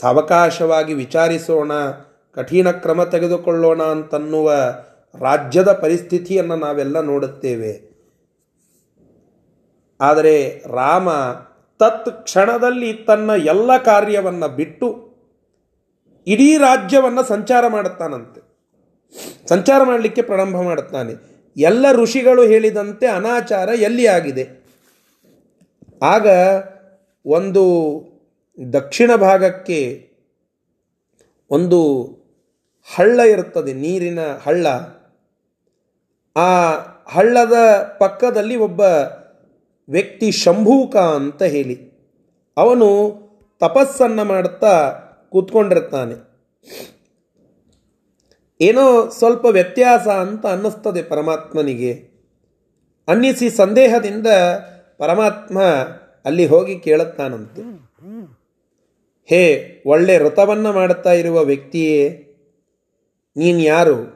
ಸಾವಕಾಶವಾಗಿ 0.00 0.94
ವಿಚಾರಿಸೋಣ, 0.94 1.72
ಕಠಿಣ 2.34 2.70
ಕ್ರಮ 2.70 3.04
ತೆಗೆದುಕೊಳ್ಳೋಣ 3.04 3.82
ಅಂತನ್ನುವ 3.82 4.52
ರಾಜ್ಯದ 5.18 5.72
ಪರಿಸ್ಥಿತಿಯನ್ನು 5.72 6.56
ನಾವೆಲ್ಲ 6.56 7.00
ನೋಡುತ್ತೇವೆ. 7.00 7.94
ಆದರೆ 10.00 10.64
ರಾಮ 10.74 11.10
ತತ್ 11.78 12.24
ಕ್ಷಣದಲ್ಲಿ 12.24 12.92
ತನ್ನ 12.92 13.30
ಎಲ್ಲ 13.44 13.78
ಕಾರ್ಯವನ್ನು 13.78 14.48
ಬಿಟ್ಟು 14.48 15.14
ಇಡೀ 16.26 16.56
ರಾಜ್ಯವನ್ನು 16.56 17.24
ಸಂಚಾರ 17.24 17.66
ಮಾಡುತ್ತಾನಂತೆ. 17.66 18.40
ಸಂಚಾರ 19.48 19.82
ಮಾಡಲಿಕ್ಕೆ 19.82 20.22
ಪ್ರಾರಂಭ 20.22 20.56
ಮಾಡುತ್ತಾನೆ. 20.56 21.34
ಎಲ್ಲ 21.56 21.86
ಋಷಿಗಳು 21.92 22.42
ಹೇಳಿದಂತೆ 22.42 23.06
ಅನಾಚಾರ 23.06 23.68
ಎಲ್ಲಿ 23.68 24.06
ಆಗಿದೆ? 24.06 24.64
ಆಗ 26.02 26.26
ಒಂದು 27.26 27.64
ದಕ್ಷಿಣ 28.72 29.16
ಭಾಗಕ್ಕೆ 29.16 30.10
ಒಂದು 31.50 32.08
ಹಳ್ಳ 32.94 33.20
ಇರುತ್ತದೆ, 33.20 33.72
ನೀರಿನ 33.72 34.18
ಹಳ್ಳ. 34.42 34.66
ಆ 36.36 36.70
ಹಳ್ಳದ 37.08 37.52
ಪಕ್ಕದಲ್ಲಿ 37.98 38.56
ಒಬ್ಬ 38.56 38.80
ವ್ಯಕ್ತಿ 39.88 40.30
ಶಂಭೂಕ 40.30 40.96
ಅಂತ 40.96 41.42
ಹೇಳಿ, 41.42 41.76
ಅವನು 42.56 42.88
ತಪಸ್ಸನ್ನು 43.60 44.24
ಮಾಡುತ್ತಾ 44.24 44.92
ಕೂತ್ಕೊಂಡಿರ್ತಾನೆ. 45.30 46.14
ಏನೋ 48.60 49.08
ಸ್ವಲ್ಪ 49.08 49.44
ವ್ಯತ್ಯಾಸ 49.44 50.08
ಅಂತ 50.08 50.46
ಅನ್ನಿಸ್ತದೆ 50.46 51.02
ಪರಮಾತ್ಮನಿಗೆ. 51.02 51.92
ಅನ್ನಿಸಿ 53.08 53.50
ಸಂದೇಹದಿಂದ 53.50 54.26
ಪರಮಾತ್ಮ 54.98 55.62
ಅಲ್ಲಿ 56.24 56.46
ಹೋಗಿ 56.46 56.80
ಕೇಳುತ್ತಾನಂತೆ. 56.80 57.62
ಹೇ, 59.24 59.82
ಒಳ್ಳೆ 59.86 60.18
ವೃತವನ್ನು 60.18 60.72
ಮಾಡುತ್ತಾ 60.72 61.12
ಇರುವ 61.12 61.44
ವ್ಯಕ್ತಿಯೇ 61.44 62.26
ನೀನು 63.36 63.58
ಯಾರು 63.58 64.13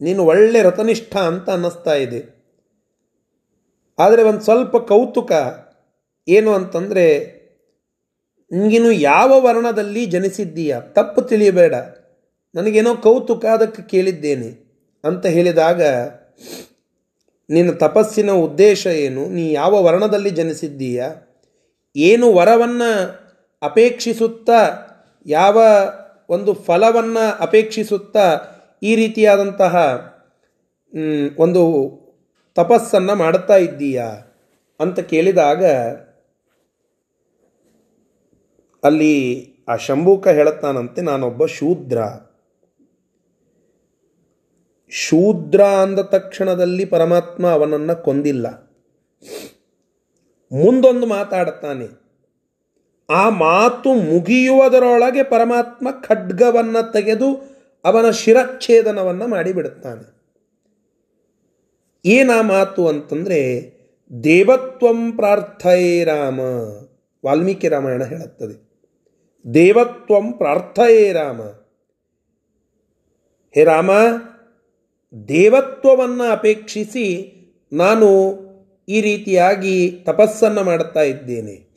ನೀನು 0.00 0.24
ಒಳ್ಳೆ 0.24 0.62
ರಥನಿಷ್ಠ 0.62 1.16
ಅಂತ 1.16 1.50
ಅನ್ನಿಸ್ತಾ 1.50 1.94
ಇದೆ. 1.94 2.38
ಆದರೆ 3.98 4.22
ಒಂದು 4.22 4.40
ಸ್ವಲ್ಪ 4.40 4.76
ಕೌತುಕ 4.76 5.32
ಏನು 6.28 6.54
ಅಂತಂದರೆ 6.54 7.38
ನಿನಗಿನ್ನು 8.52 8.92
ಯಾವ 8.92 9.40
ವರ್ಣದಲ್ಲಿ 9.40 10.06
ಜನಿಸಿದ್ದೀಯ? 10.06 10.76
ತಪ್ಪು 10.92 11.22
ತಿಳಿಯಬೇಡ. 11.22 11.74
ನನಗೇನೋ 12.54 12.94
ಕೌತುಕ 12.94 13.44
ಅದಕ್ಕೆ 13.44 13.82
ಕೇಳಿದ್ದೇನೆ. 13.82 14.68
ಅಂತ 15.04 15.26
ಹೇಳಿದಾಗ, 15.26 15.82
ನಿನ್ನ 17.50 17.70
ತಪಸ್ಸಿನ 17.70 18.30
ಉದ್ದೇಶ 18.30 18.86
ಏನು? 18.86 19.26
ನೀ 19.26 19.52
ಯಾವ 19.52 19.82
ವರ್ಣದಲ್ಲಿ 19.82 20.30
ಜನಿಸಿದ್ದೀಯ? 20.30 21.04
ಏನು 21.96 22.32
ವರವನ್ನು 22.32 23.20
ಅಪೇಕ್ಷಿಸುತ್ತಾ, 23.62 24.70
ಯಾವ 25.26 25.62
ಒಂದು 26.28 26.54
ಫಲವನ್ನು 26.54 27.36
ಅಪೇಕ್ಷಿಸುತ್ತಾ 27.38 28.38
ಈ 28.82 28.92
ರೀತಿಯಾದಂತಹ 28.96 29.74
ಒಂದು 31.38 31.62
ತಪಸ್ಸನ್ನು 32.56 33.14
ಮಾಡುತ್ತಾ 33.14 33.56
ಇದ್ದೀಯಾ 33.56 34.08
ಅಂತ 34.80 35.00
ಕೇಳಿದಾಗ, 35.00 35.64
ಅಲ್ಲಿ 38.82 39.14
ಆ 39.68 39.76
ಶಂಭೂಕ 39.76 40.28
ಹೇಳುತ್ತಾನಂತೆ, 40.28 41.00
ನಾನೊಬ್ಬ 41.02 41.46
ಶೂದ್ರ. 41.46 41.98
ಶೂದ್ರ 44.92 45.60
ಅಂದ 45.82 45.98
ತಕ್ಷಣದಲ್ಲಿ 45.98 46.84
ಪರಮಾತ್ಮ 46.84 47.46
ಅವನನ್ನು 47.46 48.02
ಕೊಂದಿಲ್ಲ. 48.02 48.46
ಮುಂದೊಂದು 50.52 51.06
ಮಾತಾಡುತ್ತಾನೆ, 51.06 51.88
ಆ 53.08 53.28
ಮಾತು 53.28 53.90
ಮುಗಿಯುವುದರೊಳಗೆ 53.94 55.22
ಪರಮಾತ್ಮ 55.22 55.88
ಖಡ್ಗವನ್ನು 56.08 56.92
ತೆಗೆದು 56.92 57.28
ಅವನ 57.88 58.10
ಶಿರಚ್ಛೇದನವನ್ನು 58.10 59.26
ಮಾಡಿಬಿಡುತ್ತಾನೆ. 59.26 60.18
ಏನ 62.04 62.30
ಮಾತು 62.40 62.88
ಅಂತಂದರೆ 62.88 63.72
ದೇವತ್ವಂ 64.24 65.12
ಪ್ರಾರ್ಥಯೇ 65.12 66.04
ರಾಮ. 66.04 66.40
ವಾಲ್ಮೀಕಿ 67.26 67.68
ರಾಮಾಯಣ 67.68 68.04
ಹೇಳುತ್ತದೆ. 68.04 68.68
ದೇವತ್ವಂ 69.54 70.32
ಪ್ರಾರ್ಥಯೇ 70.32 71.12
ರಾಮ. 71.12 71.40
ಹೇ 73.54 73.64
ರಾಮ, 73.64 73.90
ದೇವತ್ವವನ್ನು 75.28 76.30
ಅಪೇಕ್ಷಿಸಿ 76.30 77.34
ನಾನು 77.72 78.06
ಈ 78.88 79.00
ರೀತಿಯಾಗಿ 79.00 79.90
ತಪಸ್ಸನ್ನು 79.90 80.64
ಮಾಡುತ್ತಾ 80.64 81.00
ಇದ್ದೇನೆ. 81.00 81.68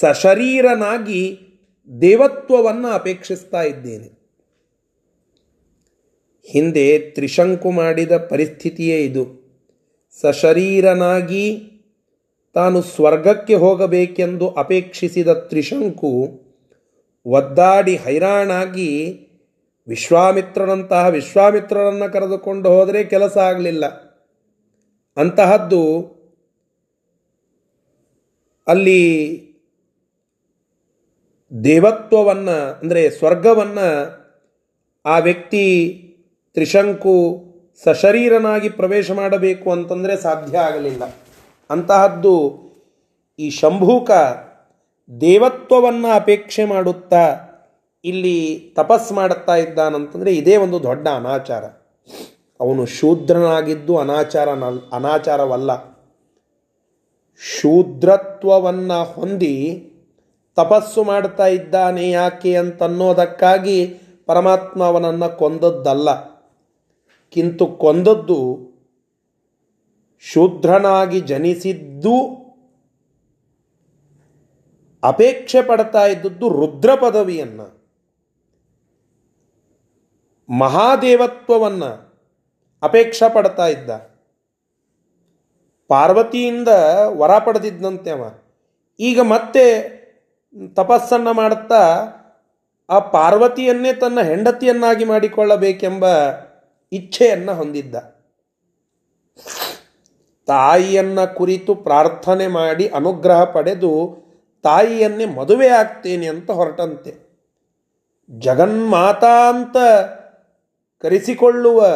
ಸಶರೀರನಾಗಿ 0.00 1.38
ದೇವತ್ವವನ್ನು 2.00 2.88
ಅಪೇಕ್ಷಿಸ್ತಾ 2.88 3.62
ಇದ್ದೇನೆ. 3.62 4.19
ಹಿಂದೆ 6.52 6.98
ತ್ರಿಶಂಕು 6.98 7.70
ಮಾಡಿದ 7.70 8.16
ಪರಿಸ್ಥಿತಿಯೇ 8.16 8.98
ಇದು. 9.00 9.24
ಸಶರೀರನಾಗಿ 10.20 11.46
ತಾನು 12.56 12.82
ಸ್ವರ್ಗಕ್ಕೆ 12.82 13.54
ಹೋಗಬೇಕೆಂದು 13.54 14.46
ಅಪೇಕ್ಷಿಸಿದ 14.54 15.32
ತ್ರಿಶಂಕು 15.32 16.10
ಒದ್ದಾಡಿ 17.26 17.96
ಹೈರಾಣಾಗಿ 17.96 18.90
ವಿಶ್ವಾಮಿತ್ರನಂತಹ 19.88 21.06
ವಿಶ್ವಾಮಿತ್ರರನ್ನು 21.08 22.12
ಕರೆದುಕೊಂಡು 22.12 22.68
ಹೋದರೆ 22.68 23.04
ಕೆಲಸ 23.04 23.36
ಆಗಲಿಲ್ಲ. 23.38 23.84
ಅಂತಹದ್ದು 25.16 25.82
ಅಲ್ಲಿ 28.66 29.02
ದೇವತ್ವವನ್ನು, 31.64 32.80
ಅಂದರೆ 32.80 33.10
ಸ್ವರ್ಗವನ್ನು 33.10 33.88
ಆ 35.04 35.18
ವ್ಯಕ್ತಿ 35.18 35.64
ತ್ರಿಶಂಕು 36.54 37.44
ಸಶರೀರನಾಗಿ 37.84 38.68
ಪ್ರವೇಶ 38.68 39.10
ಮಾಡಬೇಕು 39.10 39.72
ಅಂತಂದರೆ 39.72 40.16
ಸಾಧ್ಯ 40.16 40.58
ಆಗಲಿಲ್ಲ. 40.58 41.02
ಅಂತಹದ್ದು 41.70 42.34
ಈ 43.38 43.50
ಶಂಭೂಕ 43.50 44.10
ದೇವತ್ವವನ್ನು 45.20 46.14
ಅಪೇಕ್ಷೆ 46.14 46.64
ಮಾಡುತ್ತಾ 46.64 47.36
ಇಲ್ಲಿ 48.04 48.72
ತಪಸ್ 48.76 49.12
ಮಾಡುತ್ತಾ 49.12 49.56
ಇದ್ದಾನಂತಂದರೆ 49.56 50.34
ಇದೇ 50.34 50.56
ಒಂದು 50.56 50.82
ದೊಡ್ಡ 50.82 51.08
ಅನಾಚಾರ. 51.08 51.64
ಅವನು 52.60 52.86
ಶೂದ್ರನಾಗಿದ್ದು 52.86 53.98
ಅನಾಚಾರ 53.98 54.48
ಅನಾಚಾರವಲ್ಲ. 54.92 55.84
ಶೂದ್ರತ್ವವನ್ನು 57.60 59.04
ಹೊಂದಿ 59.04 59.86
ತಪಸ್ಸು 60.56 61.04
ಮಾಡ್ತಾ 61.04 61.46
ಇದ್ದಾನೆ 61.46 62.10
ಯಾಕೆ 62.10 62.56
ಅಂತನ್ನೋದಕ್ಕಾಗಿ 62.56 63.86
ಪರಮಾತ್ಮ 64.26 64.84
ಅವನನ್ನು 64.84 65.36
ಕೊಂದದ್ದಲ್ಲ. 65.38 66.39
ಕಿಂತು 67.30 67.66
ಕೊಂದದ್ದು 67.66 68.70
ಶೂದ್ರನಾಗಿ 70.18 71.20
ಜನಿಸಿದ್ದು 71.20 72.40
ಅಪೇಕ್ಷೆ 75.02 75.62
ಪಡ್ತಾ 75.62 76.06
ಇದ್ದದ್ದು 76.06 76.48
ರುದ್ರ 76.48 76.94
ಪದವಿಯನ್ನು 76.94 77.80
ಮಹಾದೇವತ್ವವನ್ನು 80.58 81.90
ಅಪೇಕ್ಷೆ 82.82 83.34
ಪಡ್ತಾ 83.34 83.66
ಇದ್ದ. 83.66 83.90
ಪಾರ್ವತಿಯಿಂದ 85.88 86.68
ವರ 87.04 87.38
ಪಡೆದಿದ್ದಂತೆ 87.38 88.10
ಅವ. 88.10 88.32
ಈಗ 89.00 89.20
ಮತ್ತೆ 89.20 89.64
ತಪಸ್ಸನ್ನು 90.74 91.32
ಮಾಡುತ್ತಾ 91.32 91.82
ಆ 92.90 92.98
ಪಾರ್ವತಿಯನ್ನೇ 92.98 93.92
ತನ್ನ 93.92 94.20
ಹೆಂಡತಿಯನ್ನಾಗಿ 94.20 95.04
ಮಾಡಿಕೊಳ್ಳಬೇಕೆಂಬ 95.04 96.04
ಇಚ್ಛೆಯನ್ನು 96.92 97.54
ಹೊಂದಿದ್ದ. 97.54 97.94
ತಾಯಿಯನ್ನ 100.46 101.24
ಕುರಿತು 101.24 101.74
ಪ್ರಾರ್ಥನೆ 101.74 102.46
ಮಾಡಿ 102.46 102.88
ಅನುಗ್ರಹ 102.88 103.44
ಪಡೆದು 103.44 104.16
ತಾಯಿಯನ್ನೇ 104.62 105.26
ಮದುವೆ 105.26 105.68
ಆಗ್ತೇನೆ 105.68 106.26
ಅಂತ 106.26 106.50
ಹೊರಟಂತೆ. 106.50 107.30
ಜಗನ್ಮಾತಾ 108.30 109.48
ಅಂತ 109.48 109.76
ಕರೆಸಿಕೊಳ್ಳುವ 110.98 111.86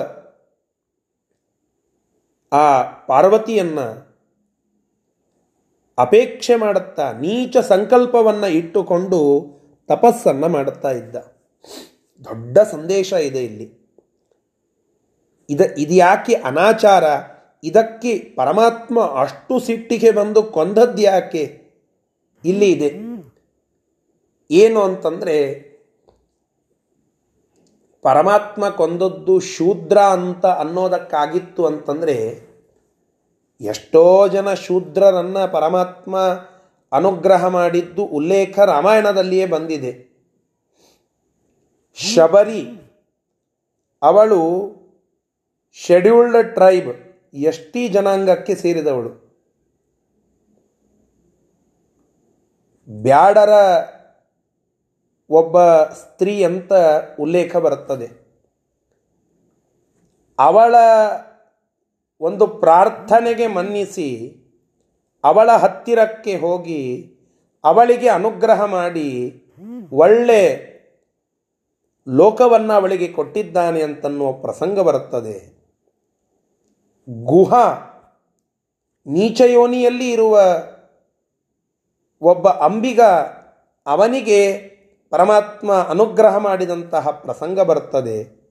ಆ 2.52 2.82
ಪಾರ್ವತಿಯನ್ನ 3.06 3.80
ಅಪೇಕ್ಷೆ 5.98 6.56
ಮಾಡುತ್ತಾ 6.56 7.12
ನೀಚ 7.12 7.56
ಸಂಕಲ್ಪವನ್ನು 7.56 8.46
ಇಟ್ಟುಕೊಂಡು 8.46 9.50
ತಪಸ್ಸನ್ನು 9.88 10.48
ಮಾಡುತ್ತಾ 10.48 10.90
ಇದ್ದ. 10.90 11.16
ದೊಡ್ಡ 12.24 12.58
ಸಂದೇಶ 12.58 13.12
ಇದೆ 13.12 13.44
ಇಲ್ಲಿ. 13.44 13.83
ಇದ, 15.50 15.60
ಇದ್ಯಾಕೆ 15.60 16.34
ಅನಾಚಾರ? 16.34 17.04
ಇದಕ್ಕೆ 17.64 18.18
ಪರಮಾತ್ಮ 18.18 19.00
ಅಷ್ಟು 19.00 19.60
ಸಿಟ್ಟಿಗೆ 19.60 20.10
ಬಂದು 20.10 20.42
ಕೊಂದದ್ದು 20.42 21.02
ಯಾಕೆ? 21.02 21.64
ಇಲ್ಲಿ 22.44 22.72
ಇದೆ. 22.72 22.94
ಏನು 24.50 24.82
ಅಂತಂದರೆ, 24.82 25.54
ಪರಮಾತ್ಮ 28.02 28.68
ಕೊಂದದ್ದು 28.68 29.40
ಶೂದ್ರ 29.40 29.98
ಅಂತ 29.98 30.46
ಅನ್ನೋದಕ್ಕಾಗಿತ್ತು 30.46 31.66
ಅಂತಂದರೆ, 31.66 32.48
ಎಷ್ಟೋ 33.60 34.28
ಜನ 34.28 34.54
ಶೂದ್ರರನ್ನು 34.54 35.52
ಪರಮಾತ್ಮ 35.52 36.18
ಅನುಗ್ರಹ 36.92 37.46
ಮಾಡಿದ್ದು 37.46 38.04
ಉಲ್ಲೇಖ 38.04 38.58
ರಾಮಾಯಣದಲ್ಲಿಯೇ 38.58 39.46
ಬಂದಿದೆ. 39.46 40.14
ಶಬರಿ 41.94 42.68
ಅವಳು 44.02 44.74
ಶೆಡ್ಯೂಲ್ಡ್ 45.74 46.54
ಟ್ರೈಬ್ 46.54 46.90
ಎಷ್ಟಿ 47.34 47.88
ಜನಾಂಗಕ್ಕೆ 47.88 48.54
ಸೇರಿದವಳು? 48.54 49.24
ಬ್ಯಾಡರ 53.02 53.48
ಒಬ್ಬ 55.30 55.60
ಸ್ತ್ರೀ 55.84 56.44
ಅಂತ 56.44 56.72
ಉಲ್ಲೇಖ 57.20 57.56
ಬರುತ್ತದೆ. 57.56 58.06
ಅವಳ 60.38 60.74
ಒಂದು 62.20 62.46
ಪ್ರಾರ್ಥನೆಗೆ 62.46 63.46
ಮನ್ನಿಸಿ, 63.46 64.08
ಅವಳ 65.24 65.50
ಹತ್ತಿರಕ್ಕೆ 65.50 66.36
ಹೋಗಿ 66.36 67.10
ಅವಳಿಗೆ 67.64 68.08
ಅನುಗ್ರಹ 68.08 68.64
ಮಾಡಿ, 68.64 69.08
ಒಳ್ಳೆ 69.92 70.42
ಲೋಕವನ್ನು 72.08 72.72
ಅವಳಿಗೆ 72.72 73.08
ಕೊಟ್ಟಿದ್ದಾನೆ 73.08 73.82
ಅಂತನ್ನುವ 73.82 74.32
ಪ್ರಸಂಗ 74.32 74.78
ಬರುತ್ತದೆ. 74.80 75.63
ಗುಹ. 77.08 77.54
ನೀಚಯೋನಿಯಲ್ಲಿ 79.06 80.10
ಇರುವ 80.10 80.40
ಒಬ್ಬ 82.20 82.48
ಅಂಬಿಗ 82.48 83.00
ಅವನಿಗೆ 83.86 84.58
ಪರಮಾತ್ಮ 85.10 85.72
ಅನುಗ್ರಹ 85.72 86.36
ಮಾಡಿದಂತಹ 86.36 87.10
ಪ್ರಸಂಗ 87.10 87.60
ಬರುತ್ತದೆ. 87.60 88.44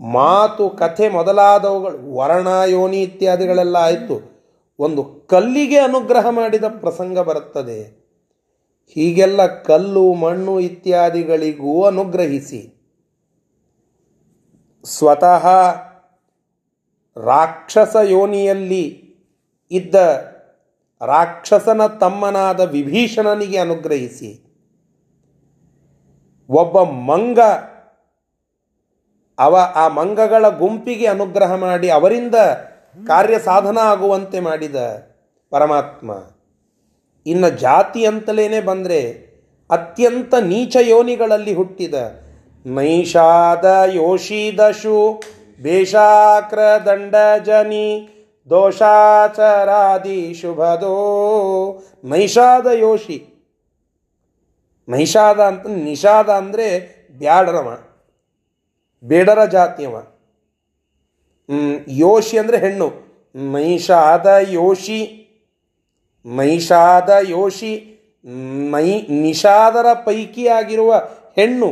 ಮಾತು, 0.00 0.70
ಕಥೆ 0.70 1.08
ಮೊದಲಾದವುಗಳು 1.08 2.14
ವರ್ಣ 2.14 2.48
ಯೋನಿ 2.66 3.02
ಇತ್ಯಾದಿಗಳೆಲ್ಲ 3.02 3.76
ಆಯಿತು. 3.76 4.38
ಒಂದು 4.78 5.26
ಕಲ್ಲಿಗೆ 5.28 5.78
ಅನುಗ್ರಹ 5.78 6.28
ಮಾಡಿದ 6.28 6.64
ಪ್ರಸಂಗ 6.64 7.18
ಬರುತ್ತದೆ. 7.18 7.82
ಹೀಗೆಲ್ಲ 8.88 9.46
ಕಲ್ಲು, 9.46 10.14
ಮಣ್ಣು 10.14 10.60
ಇತ್ಯಾದಿಗಳಿಗೂ 10.60 11.84
ಅನುಗ್ರಹಿಸಿ 11.84 12.74
ಸ್ವತಃ 14.84 15.46
ರಾಕ್ಷಸ 17.24 17.96
ಯೋನಿಯಲ್ಲಿ 18.02 19.02
ಇದ್ದ 19.70 19.94
ರಾಕ್ಷಸನ 21.06 21.86
ತಮ್ಮನಾದ 21.86 22.60
ವಿಭೀಷಣನಿಗೆ 22.60 23.58
ಅನುಗ್ರಹಿಸಿ, 23.58 24.44
ಒಬ್ಬ 26.50 26.82
ಮಂಗ, 26.82 27.38
ಅವ 29.38 29.56
ಆ 29.56 29.88
ಮಂಗಗಳ 29.88 30.48
ಗುಂಪಿಗೆ 30.48 31.06
ಅನುಗ್ರಹ 31.06 31.54
ಮಾಡಿ 31.54 31.90
ಅವರಿಂದ 31.90 32.34
ಕಾರ್ಯ 33.06 33.38
ಸಾಧನ 33.38 33.78
ಆಗುವಂತೆ 33.78 34.40
ಮಾಡಿದ 34.40 34.76
ಪರಮಾತ್ಮ. 35.50 36.10
ಇನ್ನು 37.26 37.50
ಜಾತಿ 37.50 38.06
ಅಂತಲೇ 38.06 38.60
ಬಂದರೆ 38.60 39.28
ಅತ್ಯಂತ 39.70 40.34
ನೀಚ 40.34 40.76
ಯೋನಿಗಳಲ್ಲಿ 40.80 41.54
ಹುಟ್ಟಿದ 41.54 41.94
ನೈಷಾದ 42.66 43.64
ಯೋಷಿದಶು 43.86 45.22
ಬೇಷಾಕ್ರ 45.62 46.58
ದಂಡ 46.58 47.14
ಜನಿ 47.44 48.08
ದೋಷಾಚರಾದಿ 48.50 50.34
ಶುಭದೋ. 50.34 50.94
ನೈಷಾದ 52.04 52.66
ಯೋಷಿ. 52.66 53.26
ನೈಷಾದ 54.88 55.40
ಅಂತ, 55.40 55.66
ನಿಷಾದ 55.66 56.28
ಅಂದರೆ 56.28 56.98
ಬ್ಯಾಡರವ. 57.18 57.78
ಬೇಡರ 59.04 59.44
ಜಾತಿಯವ. 59.44 59.96
ಯೋಶಿ 61.88 62.38
ಅಂದರೆ 62.38 62.58
ಹೆಣ್ಣು. 62.58 62.92
ನೈಷಾದ 63.52 64.26
ಯೋಶಿ 64.48 65.24
ನೈಷಾದ 66.26 67.10
ಯೋಶಿ 67.22 67.94
ನೈ 68.70 69.00
ನಿಷಾದರ 69.00 69.86
ಪೈಕಿ 69.92 70.48
ಆಗಿರುವ 70.48 70.94
ಹೆಣ್ಣು. 71.36 71.66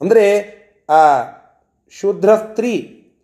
ಅಂದರೆ, 0.00 0.50
ಆ 0.90 1.22
ಶೂದ್ರ 1.90 2.34
ಸ್ತ್ರೀ 2.34 2.72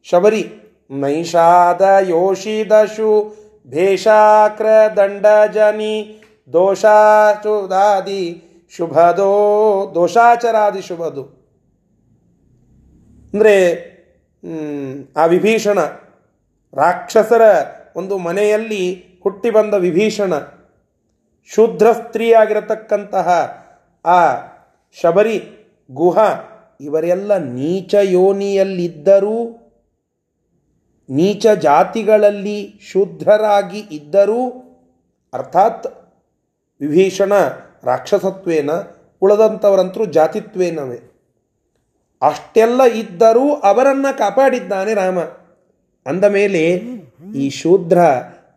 ಶಬರಿ 0.04 0.42
ನೈಷಾದ 0.90 1.80
ಯೋಷಿದಶು 2.08 3.36
ಭೇಷಾಕ್ರ 3.66 4.66
ದಂಡಜನಿ 4.96 6.22
ದೋಷಾಚುದಾದಿ 6.52 8.42
ಶುಭದೋ 8.76 9.32
ದೋಷಾಚರಾದಿ 9.94 10.82
ಶುಭದು. 10.82 11.22
ಅಂದರೆ 13.34 13.56
ಆ 15.16 15.26
ವಿಭೀಷಣ 15.26 15.78
ರಾಕ್ಷಸರ 16.74 17.42
ಒಂದು 17.96 18.18
ಮನೆಯಲ್ಲಿ 18.18 19.04
ಹುಟ್ಟಿ 19.22 19.50
ಬಂದ 19.50 19.74
ವಿಭೀಷಣ 19.74 20.34
ಶೂದ್ರ 21.54 21.92
ಸ್ತ್ರೀಯಾಗಿರತಕ್ಕಂತಹ 21.92 23.28
ಆ 24.04 24.34
ಶಬರಿ 25.00 25.42
ಗುಹ 25.90 26.18
ಇವರೆಲ್ಲ 26.80 27.36
ನೀಚ 27.36 27.94
ಯೋನಿಯಲ್ಲಿದ್ದರೂ, 28.02 29.62
ನೀಚ 31.10 31.46
ಜಾತಿಗಳಲ್ಲಿ 31.46 32.80
ಶುದ್ಧರಾಗಿ 32.92 33.78
ಇದ್ದರೂ, 33.78 34.62
ಅರ್ಥಾತ್ 35.34 35.86
ವಿಭೀಷಣ 36.80 37.32
ರಾಕ್ಷಸತ್ವೇನ 37.84 38.70
ಉಳದಂಥವರಂತರೂ 39.22 40.04
ಜಾತಿತ್ವೇನವೇ? 40.04 41.12
ಅಷ್ಟೆಲ್ಲ 42.22 42.84
ಇದ್ದರೂ 42.84 43.54
ಅವರನ್ನು 43.54 44.18
ಕಾಪಾಡಿದ್ದಾನೆ 44.18 44.94
ರಾಮ. 44.94 45.18
ಅಂದ 46.06 46.24
ಮೇಲೆ 46.24 46.80
ಈ 47.36 47.50
ಶೂದ್ರ 47.50 47.98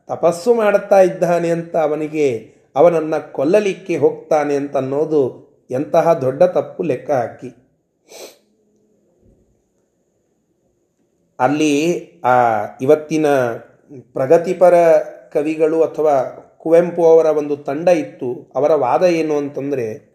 ತಪಸ್ಸು 0.08 0.53
ಮಾಡುತ್ತಾ 0.53 1.01
ಇದ್ದಾನೆ 1.01 1.49
ಅಂತ 1.49 1.77
ಅವನಿಗೆ, 1.77 2.53
ಅವನನ್ನು 2.75 3.32
ಕೊಲ್ಲಲಿಕ್ಕೆ 3.32 3.97
ಹೋಗ್ತಾನೆ 3.97 4.55
ಅಂತ 4.55 4.77
ಅನ್ನೋದು 4.77 5.49
ಎಂತಹ 5.71 6.13
ದೊಡ್ಡ 6.13 6.43
ತಪ್ಪು 6.43 6.84
ಲೆಕ್ಕ 6.84 7.12
ಹಾಕಿ. 7.12 7.59
ಅಲ್ಲಿ 11.39 11.74
ಆ 12.19 12.65
ಇವತ್ತಿನ 12.82 13.26
ಪ್ರಗತಿಪರ 14.13 14.74
ಕವಿಗಳು 15.34 15.84
ಅಥವಾ 15.84 16.45
ಕುವೆಂಪು 16.58 17.06
ಅವರ 17.06 17.26
ಒಂದು 17.26 17.58
ತಂಡ 17.58 17.89
ಇತ್ತು. 17.89 18.52
ಅವರ 18.56 18.74
ವಾದ 18.74 19.04
ಏನು 19.04 19.38
ಅಂತಂದರೆ, 19.38 20.10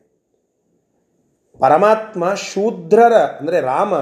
ಪರಮಾತ್ಮ 1.59 2.35
ಶೂದ್ರರ, 2.35 3.13
ಅಂದರೆ 3.13 3.61
ರಾಮ 3.61 3.95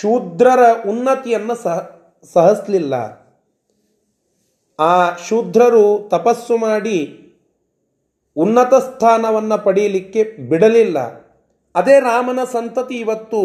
ಶೂದ್ರರ 0.00 0.88
ಉನ್ನತಿಯನ್ನು 0.88 1.54
ಸಹ, 1.54 2.00
ಸಹಸ್ಲಿಲ್ಲ. 2.32 2.94
ಆ 4.78 5.16
ಶೂದ್ರರು 5.16 6.08
ತಪಸ್ಸು 6.10 6.56
ಮಾಡಿ 6.56 7.22
ಉನ್ನತ 8.36 8.74
ಸ್ಥಾನವನ್ನು 8.74 9.64
ಪಡೆಯಲಿಕ್ಕೆ 9.64 10.24
ಬಿಡಲಿಲ್ಲ. 10.48 11.25
ಅದೇ 11.76 12.00
ರಾಮನ 12.00 12.40
ಸಂತತಿ 12.52 12.96
ಇವತ್ತು 12.98 13.40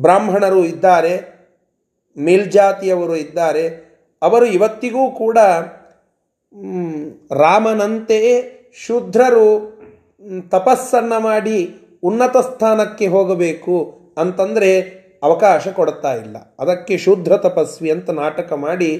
ಬ್ರಾಹ್ಮಣರು 0.00 0.64
ಇದ್ದಾರೆ, 0.64 1.14
ಮೇಲ್ಜಾತಿಯವರು 2.16 3.16
ಇದ್ದಾರೆ. 3.16 3.64
ಅವರು 4.22 4.46
ಇವತ್ತಿಗೂ 4.46 5.10
ಕೂಡ 5.10 5.38
ರಾಮನಂತೆಯೇ 7.44 8.34
ಶೂದ್ರರು 8.76 9.48
ತಪಸ್ಸನ್ನು 10.48 11.18
ಮಾಡಿ 11.20 11.58
ಉನ್ನತ 12.02 12.36
ಸ್ಥಾನಕ್ಕೆ 12.36 13.06
ಹೋಗಬೇಕು 13.06 13.76
ಅಂತಂದರೆ 14.18 14.70
ಅವಕಾಶ 15.22 15.68
ಕೊಡ್ತಾ 15.68 16.12
ಇಲ್ಲ. 16.14 16.36
ಅದಕ್ಕೆ 16.60 16.94
ಶೂದ್ರ 16.98 17.36
ತಪಸ್ವಿ 17.36 17.90
ಅಂತ 17.90 18.10
ನಾಟಕ 18.10 18.52
ಮಾಡಿ 18.52 18.90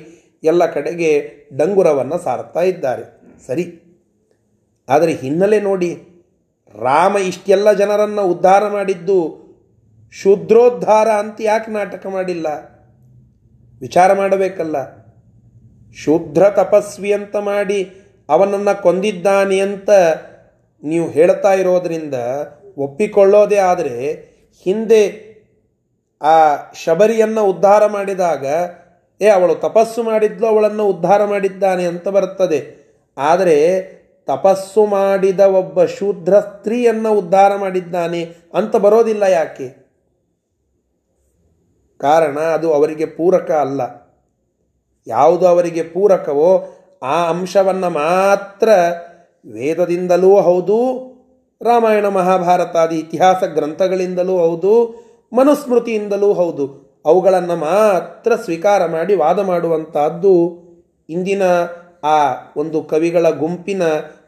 ಎಲ್ಲ 0.42 0.66
ಕಡೆಗೆ 0.66 1.10
ಡಂಗುರವನ್ನು 1.52 2.18
ಸಾರುತ್ತಾ 2.24 2.62
ಇದ್ದಾರೆ. 2.62 3.04
ಸರಿ. 3.46 3.64
ಆದರೆ 4.88 5.12
ಹಿನ್ನೆಲೆ 5.12 5.60
ನೋಡಿ 5.60 5.90
ರಾಮ 6.82 7.16
ಇಷ್ಟೆಲ್ಲ 7.18 7.72
ಜನರನ್ನು 7.72 8.22
ಉದ್ಧಾರ 8.22 8.68
ಮಾಡಿದ್ದು 8.68 9.44
ಶೂದ್ರೋದ್ಧಾರ 10.12 11.08
ಅಂತ 11.08 11.36
ಯಾಕೆ 11.40 11.70
ನಾಟಕ 11.70 12.06
ಮಾಡಿಲ್ಲ? 12.06 12.46
ವಿಚಾರ 13.80 14.12
ಮಾಡಬೇಕಲ್ಲ. 14.12 14.76
ಶೂದ್ರ 15.96 16.50
ತಪಸ್ವಿ 16.50 17.12
ಅಂತ 17.12 17.36
ಮಾಡಿ 17.36 17.90
ಅವನನ್ನು 18.28 18.82
ಕೊಂದಿದ್ದಾನೆ 18.82 19.60
ಅಂತ 19.60 19.90
ನೀವು 20.82 21.10
ಹೇಳ್ತಾ 21.10 21.52
ಇರೋದರಿಂದ 21.52 22.14
ಒಪ್ಪಿಕೊಳ್ಳೋದೇ 22.78 23.56
ಆದರೆ 23.56 24.12
ಹಿಂದೆ 24.64 25.34
ಆ 26.22 26.56
ಶಬರಿಯನ್ನು 26.72 27.44
ಉದ್ಧಾರ 27.44 27.86
ಮಾಡಿದಾಗ, 27.86 28.46
ಏ, 29.20 29.28
ಅವಳು 29.28 29.54
ತಪಸ್ಸು 29.54 30.02
ಮಾಡಿದ್ಲು, 30.02 30.46
ಅವಳನ್ನು 30.46 30.84
ಉದ್ಧಾರ 30.84 31.24
ಮಾಡಿದ್ದಾನೆ 31.24 31.84
ಅಂತ 31.84 32.08
ಬರ್ತದೆ 32.08 32.84
ಆದರೆ 33.18 33.56
ತಪಸ್ಸು 34.26 34.86
ಮಾಡಿದ 34.86 35.40
ಒಬ್ಬ 35.40 35.84
ಶೂದ್ರ 35.84 36.40
ಸ್ತ್ರೀಯನ್ನು 36.40 37.12
ಉದ್ಧಾರ 37.12 37.56
ಮಾಡಿದ್ದಾನೆ 37.56 38.22
ಅಂತ 38.54 38.76
ಬರೋದಿಲ್ಲ 38.76 39.22
ಯಾಕೆ? 39.22 39.84
ಕಾರಣ 41.98 42.38
ಅದು 42.38 42.72
ಅವರಿಗೆ 42.72 43.06
ಪೂರಕ 43.06 43.50
ಅಲ್ಲ. 43.50 44.04
ಯಾವುದು 45.06 45.46
ಅವರಿಗೆ 45.46 45.82
ಪೂರಕವೋ 45.82 46.74
ಆ 47.02 47.28
ಅಂಶವನ್ನು 47.28 47.90
ಮಾತ್ರ 47.90 48.68
ವೇದದಿಂದಲೂ 49.52 50.40
ಹೌದು, 50.40 50.78
ರಾಮಾಯಣ 51.62 52.08
ಮಹಾಭಾರತಾದಿ 52.08 52.96
ಇತಿಹಾಸ 52.96 53.44
ಗ್ರಂಥಗಳಿಂದಲೂ 53.44 54.38
ಹೌದು, 54.38 55.04
ಮನುಸ್ಮೃತಿಯಿಂದಲೂ 55.32 56.32
ಹೌದು. 56.32 56.84
ಅವುಗಳನ್ನು 57.06 57.56
ಮಾತ್ರ 57.56 58.36
ಸ್ವೀಕಾರ 58.36 58.86
ಮಾಡಿ 58.86 59.14
ವಾದ 59.14 59.38
ಮಾಡುವಂತಹದ್ದು 59.38 60.64
ಇಂದಿನ 61.08 61.42
ಆ 62.04 62.34
ಒಂದು 62.56 62.82
ಕವಿಗಳ 62.82 63.30
ಗುಂಪಿನ 63.30 63.82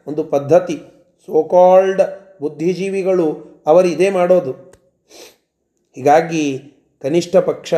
ಒಂದು 0.07 0.23
ಪದ್ಧತಿ 0.23 0.77
ಸೋಕಾಲ್ಡ್ 1.25 2.01
ಬುದ್ಧಿಜೀವಿಗಳು 2.41 3.57
ಅವರು 3.67 3.87
ಇದೇ 3.87 4.09
ಮಾಡೋದು. 4.09 4.51
ಹೀಗಾಗಿ 5.95 6.59
ಕನಿಷ್ಠ 7.01 7.35
ಪಕ್ಷ 7.35 7.73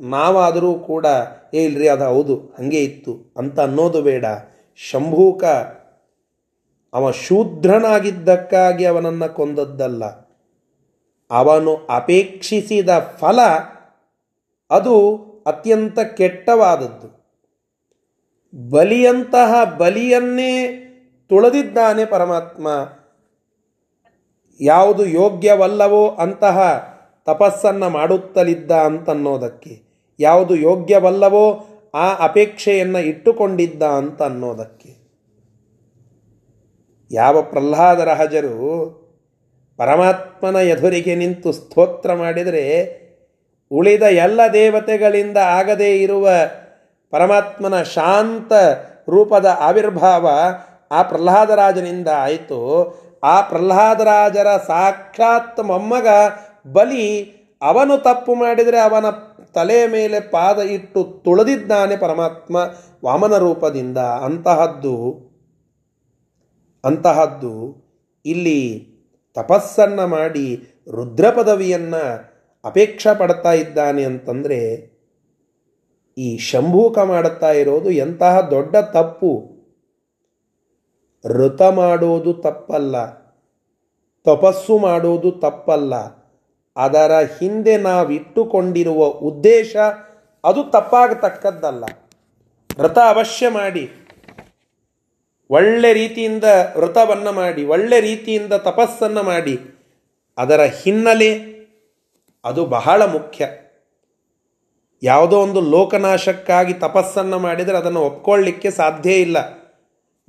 ನಾವಾದರೂ 0.00 0.74
ಕೂಡ, 0.74 1.06
ಏ 1.54 1.64
ಇಲ್ರಿ, 1.64 1.88
ಅದು 1.88 2.04
ಹೌದು, 2.04 2.36
ಹಾಗೆ 2.36 2.84
ಇತ್ತು 2.84 3.34
ಅಂತ 3.36 3.60
ಅನ್ನೋದು 3.60 4.02
ಬೇಡ. 4.02 4.24
ಶಂಭೂಕ, 4.76 5.44
ಅವ 6.92 7.10
ಶೂದ್ರನಾಗಿದ್ದಕ್ಕಾಗಿ 7.10 8.84
ಅವನನ್ನು 8.84 9.34
ಕೊಂದದ್ದಲ್ಲ. 9.34 10.04
ಅವನು 11.30 11.86
ಅಪೇಕ್ಷಿಸಿದ 11.90 12.88
ಫಲ 12.98 13.40
ಅದು 14.70 14.94
ಅತ್ಯಂತ 15.46 15.98
ಕೆಟ್ಟವಾದದ್ದು. 16.00 17.17
ಬಲಿಯಂತಹ 18.54 19.64
ಬಲಿಯನ್ನೇ 19.64 20.84
ತುಳದಿದ್ದಾನೆ 21.28 22.04
ಪರಮಾತ್ಮ. 22.04 22.68
ಯಾವುದು 24.60 25.06
ಯೋಗ್ಯವಲ್ಲವೋ 25.06 26.08
ಅಂತಹ 26.08 26.58
ತಪಸ್ಸನ್ನು 27.26 27.90
ಮಾಡುತ್ತಲಿದ್ದ 27.90 28.70
ಅಂತನ್ನೋದಕ್ಕೆ. 28.70 29.82
ಯಾವುದು 30.20 30.56
ಯೋಗ್ಯವಲ್ಲವೋ 30.56 31.66
ಆ 31.94 32.14
ಅಪೇಕ್ಷೆಯನ್ನು 32.14 32.98
ಇಟ್ಟುಕೊಂಡಿದ್ದ 32.98 33.82
ಅಂತ 33.82 34.22
ಅನ್ನೋದಕ್ಕೆ 34.22 35.08
ಯಾವ 37.12 37.42
ಪ್ರಹ್ಲಾದರಹಜರು 37.42 39.08
ಪರಮಾತ್ಮನ 39.76 40.56
ಎದುರಿಗೆ 40.56 41.14
ನಿಂತು 41.14 41.52
ಸ್ತೋತ್ರ 41.52 42.14
ಮಾಡಿದರೆ 42.14 42.64
ಉಳಿದ 43.70 44.02
ಎಲ್ಲ 44.02 44.40
ದೇವತೆಗಳಿಂದ 44.52 45.36
ಆಗದೇ 45.36 45.96
ಇರುವ 45.96 46.28
ಪರಮಾತ್ಮನ 47.12 47.82
ಶಾಂತ 47.82 48.52
ರೂಪದ 49.08 49.46
ಆವಿರ್ಭಾವ 49.60 50.26
ಆ 50.92 51.02
ಪ್ರಹ್ಲಾದರಾಜನಿಂದ 51.02 52.08
ಆಯಿತು. 52.16 52.60
ಆ 53.24 53.40
ಪ್ರಹ್ಲಾದರಾಜರ 53.40 54.56
ಸಾಕ್ಷಾತ್ 54.56 55.60
ಮೊಮ್ಮಗ 55.60 56.08
ಬಲಿ 56.72 57.06
ಅವನು 57.62 57.94
ತಪ್ಪು 57.98 58.34
ಮಾಡಿದರೆ 58.34 58.78
ಅವನ 58.78 59.06
ತಲೆಯ 59.54 59.86
ಮೇಲೆ 59.86 60.20
ಪಾದ 60.20 60.58
ಇಟ್ಟು 60.58 61.04
ತುಳಿದಿದ್ದಾನೆ 61.24 61.96
ಪರಮಾತ್ಮ 61.96 62.56
ವಾಮನ 63.04 63.38
ರೂಪದಿಂದ. 63.38 63.98
ಅಂತಹದ್ದು 63.98 64.96
ಅಂತಹದ್ದು 66.84 67.54
ಇಲ್ಲಿ 68.24 68.60
ತಪಸ್ಸನ್ನು 69.36 70.06
ಮಾಡಿ 70.06 70.46
ರುದ್ರ 70.92 71.30
ಪದವಿಯನ್ನು 71.30 72.02
ಅಪೇಕ್ಷೆ 72.64 73.18
ಪಡ್ತಾ 73.18 73.52
ಇದ್ದಾನೆ 73.52 74.04
ಅಂತಂದರೆ 74.04 74.60
ಈ 76.18 76.28
ಶಂಭೂಕ 76.38 76.98
ಮಾಡುತ್ತಾ 76.98 77.50
ಇರೋದು 77.52 77.90
ಎಂತಹ 77.96 78.40
ದೊಡ್ಡ 78.50 78.76
ತಪ್ಪು. 78.76 79.30
ಋತ 81.24 81.62
ಮಾಡೋದು 81.62 82.32
ತಪ್ಪಲ್ಲ, 82.34 82.96
ತಪಸ್ಸು 84.26 84.74
ಮಾಡೋದು 84.78 85.30
ತಪ್ಪಲ್ಲ. 85.40 85.94
ಅದರ 86.76 87.12
ಹಿಂದೆ 87.38 87.74
ನಾವಿಟ್ಟುಕೊಂಡಿರುವ 87.76 89.04
ಉದ್ದೇಶ 89.28 89.76
ಅದು 90.44 90.60
ತಪ್ಪಾಗತಕ್ಕದ್ದಲ್ಲ. 90.70 91.84
ವ್ರತ 92.78 92.98
ಅವಶ್ಯ 92.98 93.48
ಮಾಡಿ, 93.48 93.84
ಒಳ್ಳೆ 95.50 95.90
ರೀತಿಯಿಂದ 95.92 96.44
ವ್ರತವನ್ನು 96.76 97.32
ಮಾಡಿ, 97.32 97.62
ಒಳ್ಳೆ 97.66 98.00
ರೀತಿಯಿಂದ 98.00 98.52
ತಪಸ್ಸನ್ನು 98.52 99.22
ಮಾಡಿ, 99.22 99.56
ಅದರ 100.38 100.60
ಹಿನ್ನೆಲೆ 100.60 101.30
ಅದು 102.44 102.62
ಬಹಳ 102.66 103.00
ಮುಖ್ಯ. 103.06 103.48
ಯಾವುದೋ 105.02 105.40
ಒಂದು 105.40 105.60
ಲೋಕನಾಶಕ್ಕಾಗಿ 105.60 106.72
ತಪಸ್ಸನ್ನು 106.74 107.38
ಮಾಡಿದರೆ 107.38 107.76
ಅದನ್ನು 107.76 108.00
ಒಪ್ಕೊಳ್ಳಿಕ್ಕೆ 108.00 108.70
ಸಾಧ್ಯ 108.70 109.14
ಇಲ್ಲ. 109.14 109.36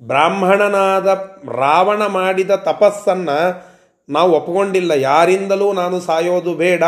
ಬ್ರಾಹ್ಮಣನಾದ 0.02 1.08
ರಾವಣ 1.56 2.06
ಮಾಡಿದ 2.06 2.52
ತಪಸ್ಸನ್ನು 2.52 3.70
ನಾವು 4.10 4.32
ಒಪ್ಕೊಂಡಿಲ್ಲ. 4.32 4.92
ಯಾರಿಂದಲೂ 4.92 5.74
ನಾನು 5.74 6.00
ಸಾಯೋದು 6.00 6.54
ಬೇಡ 6.54 6.84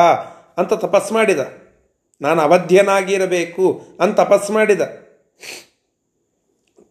ಅಂತ 0.58 0.74
ತಪಸ್ 0.74 1.12
ಮಾಡಿದ. 1.12 1.40
ನಾನು 2.22 2.42
ಅವಧ್ಯನಾಗಿರಬೇಕು 2.42 3.82
ಅಂತ 4.00 4.20
ತಪಸ್ 4.20 4.52
ಮಾಡಿದ. 4.52 4.82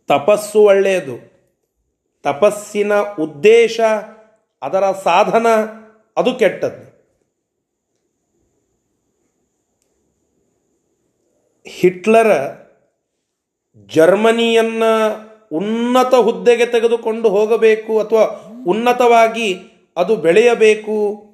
ತಪಸ್ಸು 0.09 0.59
ಒಳ್ಳೆಯದು. 0.59 1.31
ತಪಸ್ಸಿನ 2.23 2.93
ಉದ್ದೇಶ 3.21 3.81
ಅದರ 4.63 4.85
ಸಾಧನ 5.05 5.47
ಅದು 6.17 6.35
ಕೆಟ್ಟದ್ದು. 6.35 6.90
ಹಿಟ್ಲರ 11.79 12.31
ಜರ್ಮನಿಯನ್ನ 13.87 14.83
ಉನ್ನತ 15.53 16.15
ಹುದ್ದೆಗೆ 16.15 16.67
ತೆಗೆದುಕೊಂಡು 16.67 17.29
ಹೋಗಬೇಕು 17.29 18.01
ಅಥವಾ 18.01 18.25
ಉನ್ನತವಾಗಿ 18.67 19.57
ಅದು 19.97 20.17
ಬೆಳೆಯಬೇಕು 20.17 21.25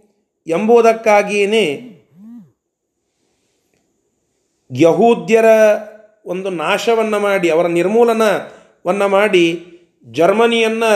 ಎಂಬುದಕ್ಕಾಗಿಯೇ 0.47 1.93
ಯಹೂದ್ಯರ 4.77 5.45
ಒಂದು 6.27 6.51
ನಾಶವನ್ನು 6.51 7.21
ಮಾಡಿ, 7.21 7.51
ಅವರ 7.51 7.67
ನಿರ್ಮೂಲನವನ್ನು 7.67 9.09
ಮಾಡಿ 9.09 9.67
ಜರ್ಮನಿಯನ್ನು 10.11 10.93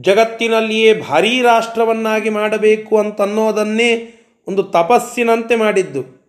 ಜಗತ್ತಿನಲ್ಲಿಯೇ 0.00 1.00
ಭಾರೀ 1.00 1.42
ರಾಷ್ಟ್ರವನ್ನಾಗಿ 1.42 2.30
ಮಾಡಬೇಕು 2.30 2.98
ಅಂತನ್ನೋದನ್ನೇ 2.98 4.14
ಒಂದು 4.48 4.62
ತಪಸ್ಸಿನಂತೆ 4.62 5.56
ಮಾಡಿದ್ದು. 5.56 6.23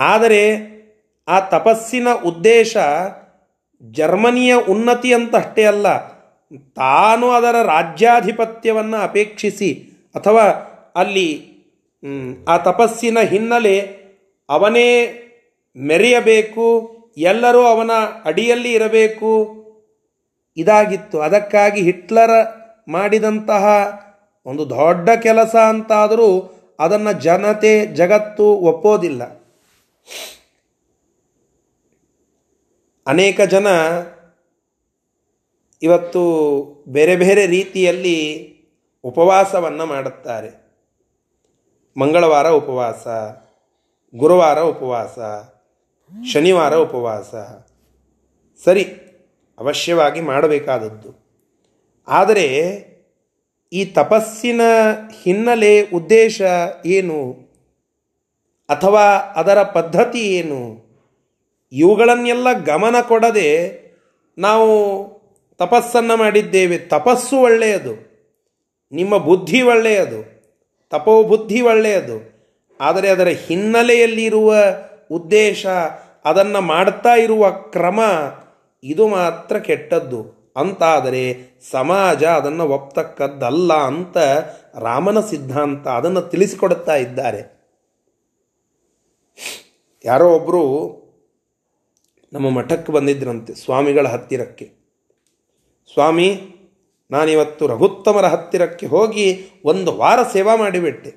ಆದರೆ 0.00 0.70
ಆ 1.28 1.40
ತಪಸ್ಸಿನ 1.40 2.08
ಉದ್ದೇಶ 2.26 2.76
ಜರ್ಮನಿಯ 3.82 4.54
ಉನ್ನತಿ 4.54 5.14
ಅಂತ 5.14 5.36
ಅಷ್ಟೇ 5.36 5.64
ಅಲ್ಲ. 5.64 6.08
ತಾನು 6.76 7.30
ಅದರ 7.30 7.62
ರಾಜ್ಯಾಧಿಪತ್ಯವನ್ನು 7.62 8.96
ಅಪೇಕ್ಷಿಸಿ 8.96 9.74
ಅಥವಾ 10.14 10.42
ಅಲ್ಲಿ 10.96 11.50
ಆ 12.48 12.56
ತಪಸ್ಸಿನ 12.56 13.18
ಹಿನ್ನೆಲೆ 13.20 13.80
ಅವನೇ 14.48 15.12
ಮೆರೆಯಬೇಕು, 15.76 16.66
ಎಲ್ಲರೂ 17.16 17.62
ಅವನ 17.62 17.90
ಅಡಿಯಲ್ಲಿ 18.24 18.72
ಇರಬೇಕು. 18.72 19.60
ಇದಾಗಿತ್ತು. 20.56 21.20
ಅದಕ್ಕಾಗಿ 21.20 21.82
ಹಿಟ್ಲರ 21.82 22.30
ಮಾಡಿದಂತಹ 22.88 23.64
ಒಂದು 24.46 24.70
ದೊಡ್ಡ 24.70 25.10
ಕೆಲಸ 25.10 25.56
ಅಂತಾದರೂ 25.56 26.54
ಅದನ್ನು 26.80 27.12
ಜನತೆ 27.12 27.86
ಜಗತ್ತು 27.86 28.44
ಒಪ್ಪೋದಿಲ್ಲ. 28.44 29.39
ಅನೇಕ 33.06 33.40
ಜನ 33.40 33.66
ಇವತ್ತು 35.82 36.22
ಬೇರೆ 36.88 37.16
ಬೇರೆ 37.16 37.46
ರೀತಿಯಲ್ಲಿ 37.46 38.50
ಉಪವಾಸವನ್ನು 39.04 39.86
ಮಾಡುತ್ತಾರೆ. 39.86 40.70
ಮಂಗಳವಾರ 41.98 42.48
ಉಪವಾಸ, 42.48 43.06
ಗುರುವಾರ 44.16 44.60
ಉಪವಾಸ, 44.60 45.18
ಶನಿವಾರ 46.24 46.74
ಉಪವಾಸ. 46.74 47.34
ಸರಿ, 48.64 48.82
ಅವಶ್ಯವಾಗಿ 49.58 50.20
ಮಾಡಬೇಕಾದದ್ದು. 50.20 51.30
ಆದರೆ 52.08 52.46
ಈ 53.72 53.84
ತಪಸ್ಸಿನ 53.84 54.60
ಹಿನ್ನೆಲೆ 55.22 55.82
ಉದ್ದೇಶ 55.82 56.42
ಏನು? 56.86 57.49
ಅಥವಾ 58.70 59.06
ಅದರ 59.10 59.62
ಪದ್ಧತಿ 59.62 60.18
ಏನು? 60.18 60.90
ಇವುಗಳನ್ನೆಲ್ಲ 61.72 62.52
ಗಮನ 62.52 62.96
ಕೊಡದೆ 63.08 63.80
ನಾವು 64.38 65.04
ತಪಸ್ಸನ್ನು 65.58 66.16
ಮಾಡಿದ್ದೇವೆ. 66.16 66.78
ತಪಸ್ಸು 66.78 67.36
ಒಳ್ಳೆಯದು. 67.36 68.10
ನಿಮ್ಮ 68.92 69.16
ಬುದ್ಧಿ 69.16 69.62
ಒಳ್ಳೆಯದು. 69.62 70.40
ತಪೋ 70.90 71.22
ಬುದ್ಧಿ 71.22 71.60
ಒಳ್ಳೆಯದು. 71.60 72.40
ಆದರೆ 72.80 73.08
ಅದರ 73.08 73.28
ಹಿನ್ನೆಲೆಯಲ್ಲಿರುವ 73.28 74.54
ಉದ್ದೇಶ, 75.10 75.66
ಅದನ್ನು 76.24 76.60
ಮಾಡ್ತಾ 76.60 77.14
ಇರುವ 77.14 77.50
ಕ್ರಮ 77.50 78.00
ಇದು 78.84 79.08
ಮಾತ್ರ 79.08 79.58
ಕೆಟ್ಟದ್ದು. 79.58 80.52
ಅಂತಾದರೆ 80.56 81.36
ಸಮಾಜ 81.70 82.24
ಅದನ್ನು 82.24 82.68
ಒಪ್ತಕ್ಕದ್ದಲ್ಲ 82.68 83.74
ಅಂತ 83.74 84.16
ರಾಮನ 84.78 85.20
ಸಿದ್ಧಾಂತ 85.20 85.88
ಅದನ್ನು 85.88 86.20
ತಿಳಿಸಿಕೊಡುತ್ತಾ 86.20 86.96
ಇದ್ದಾರೆ. 86.96 87.59
ಯಾರೋ 90.04 90.30
ಒಬ್ಬರು 90.30 90.62
ನಮ್ಮ 92.32 92.50
ಮಠಕ್ಕೆ 92.50 92.92
ಬಂದಿದ್ರಂತೆ 92.92 93.54
ಸ್ವಾಮಿಗಳ 93.54 94.08
ಹತ್ತಿರಕ್ಕೆ. 94.08 94.72
ಸ್ವಾಮಿ, 95.92 96.54
ನಾನಿವತ್ತು 97.10 97.66
ರಘುತ್ತಮರ 97.66 98.24
ಹತ್ತಿರಕ್ಕೆ 98.24 98.86
ಹೋಗಿ 98.86 99.50
ಒಂದು 99.64 99.96
ವಾರ 99.96 100.18
ಸೇವಾ 100.32 100.56
ಮಾಡಿಬಿಟ್ಟೆ. 100.56 101.10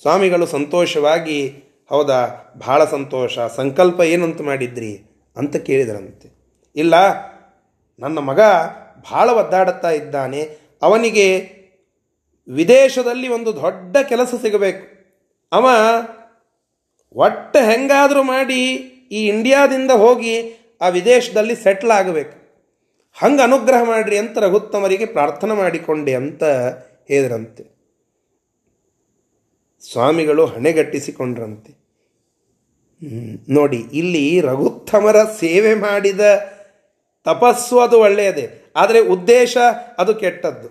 ಸ್ವಾಮಿಗಳು 0.00 0.46
ಸಂತೋಷವಾಗಿ, 0.46 1.48
ಹೌದಾ 1.88 2.28
ಭಾಳ 2.66 2.84
ಸಂತೋಷ, 2.84 3.38
ಸಂಕಲ್ಪ 3.38 4.00
ಏನಂತ 4.00 4.40
ಮಾಡಿದ್ರಿ 4.40 5.22
ಅಂತ 5.36 5.56
ಕೇಳಿದರಂತೆ. 5.56 6.30
ಇಲ್ಲ, 6.76 6.94
ನನ್ನ 7.98 8.18
ಮಗ 8.18 8.40
ಭಾಳ 9.10 9.30
ಒದ್ದಾಡುತ್ತಾ 9.30 9.90
ಇದ್ದಾನೆ, 9.90 10.58
ಅವನಿಗೆ 10.82 11.38
ವಿದೇಶದಲ್ಲಿ 12.48 13.28
ಒಂದು 13.28 13.56
ದೊಡ್ಡ 13.56 13.96
ಕೆಲಸ 13.96 14.34
ಸಿಗಬೇಕು. 14.42 14.92
ಅವ 15.52 15.68
ಒಟ್ಟು 17.16 17.58
ಹೆಂಗಾದರೂ 17.70 18.22
ಮಾಡಿ 18.22 18.60
ಈ 19.12 19.20
ಇಂಡಿಯಾದಿಂದ 19.26 19.90
ಹೋಗಿ 19.90 20.34
ಆ 20.80 20.88
ವಿದೇಶದಲ್ಲಿ 20.88 21.54
ಸೆಟ್ಲ್ 21.54 21.90
ಆಗಬೇಕು. 21.90 22.36
ಹಂಗೆ 23.12 23.42
ಅನುಗ್ರಹ 23.42 23.82
ಮಾಡಿರಿ 23.84 24.18
ಅಂತ 24.18 24.38
ರಘುತ್ತಮರಿಗೆ 24.38 25.06
ಪ್ರಾರ್ಥನೆ 25.06 25.54
ಮಾಡಿಕೊಂಡೆ 25.54 26.14
ಅಂತ 26.14 26.44
ಹೇಳಿದ್ರಂತೆ. 27.08 27.62
ಸ್ವಾಮಿಗಳು 29.82 30.46
ಹಣೆಗಟ್ಟಿಸಿಕೊಂಡ್ರಂತೆ. 30.46 31.72
ನೋಡಿ, 33.48 33.80
ಇಲ್ಲಿ 33.92 34.40
ರಘುತ್ತಮರ 34.40 35.16
ಸೇವೆ 35.40 35.74
ಮಾಡಿದ 35.74 36.20
ತಪಸ್ಸು 37.24 37.78
ಅದು 37.78 38.00
ಒಳ್ಳೆಯದೇ, 38.00 38.46
ಆದರೆ 38.76 39.00
ಉದ್ದೇಶ 39.00 39.56
ಅದು 39.98 40.14
ಕೆಟ್ಟದ್ದು. 40.14 40.68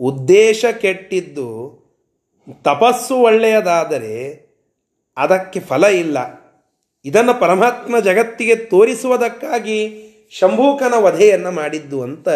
ಉದ್ದೇಶ 0.00 0.64
ಕೆಟ್ಟಿದ್ದು 0.64 1.48
ತಪಸ್ಸು 2.62 3.16
ಒಳ್ಳೆಯದಾದರೆ 3.16 4.46
ಅದಕ್ಕೆ 5.16 5.60
ಫಲ 5.60 5.86
ಇಲ್ಲ. 5.86 6.18
ಇದನ್ನು 7.04 7.40
ಪರಮಾತ್ಮ 7.40 8.00
ಜಗತ್ತಿಗೆ 8.00 8.56
ತೋರಿಸುವುದಕ್ಕಾಗಿ 8.56 10.02
ಶಂಭೂಕನ 10.30 10.94
ವಧೆಯನ್ನು 10.96 11.50
ಮಾಡಿದ್ದು 11.50 12.02
ಅಂತ 12.02 12.28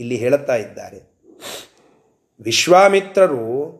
ಇಲ್ಲಿ 0.00 0.16
ಹೇಳುತ್ತಾ 0.16 0.56
ಇದ್ದಾರೆ. 0.56 1.12
ವಿಶ್ವಾಮಿತ್ರರು 2.40 3.72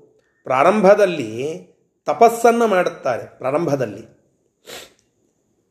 ಪ್ರಾರಂಭದಲ್ಲಿ 0.45 1.63
ತಪಸ್ಸನ್ನು 2.07 2.67
ಮಾಡುತ್ತಾರೆ, 2.67 3.39
ಪ್ರಾರಂಭದಲ್ಲಿ. 3.39 4.03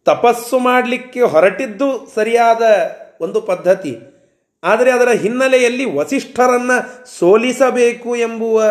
ತಪಸ್ಸು 0.05 0.59
ಮಾಡಲಿಕ್ಕೆ 0.59 1.21
ಹೊರಟಿದ್ದು 1.21 2.11
ಸರಿಯಾದ 2.15 2.61
ಒಂದು 3.21 3.41
ಪದ್ಧತಿ. 3.41 3.97
ಆದರೆ 4.63 4.91
ಅದರ 4.91 5.09
ಹಿನ್ನೆಲೆಯಲ್ಲಿ 5.09 5.85
ವಸಿಷ್ಠರನ್ನು 5.85 7.05
ಸೋಲಿಸಬೇಕು 7.19 8.15
ಎಂಬುವ 8.15 8.63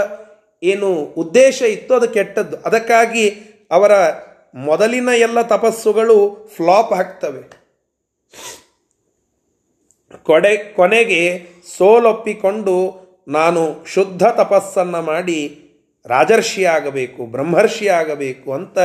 ಏನು 0.63 0.89
ಉದ್ದೇಶ 1.23 1.59
ಇತ್ತು 1.63 1.95
ಅದು 1.95 2.09
ಕೆಟ್ಟದ್ದು. 2.09 2.57
ಅದಕ್ಕಾಗಿ 2.57 3.25
ಅವರ 3.71 3.93
ಮೊದಲಿನ 4.55 5.09
ಎಲ್ಲ 5.17 5.43
ತಪಸ್ಸುಗಳು 5.43 6.17
ಫ್ಲಾಪ್ 6.57 6.93
ಆಗ್ತವೆ. 6.93 7.43
ಕೊಡೆ, 10.23 10.57
ಕೊನೆಗೆ 10.75 11.21
ಸೋಲೊಪ್ಪಿಕೊಂಡು 11.77 12.77
ನಾನು 13.29 13.63
ಶುದ್ಧ 13.95 14.23
ತಪಸ್ಸನ್ನು 14.23 15.03
ಮಾಡಿ 15.03 15.41
ರಾಜರ್ಷಿ 16.07 16.65
ಆಗಬೇಕು 16.65 17.27
ಬ್ರಹ್ಮರ್ಷಿ 17.27 17.89
ಆಗಬೇಕು 17.89 18.53
ಅಂತ 18.53 18.79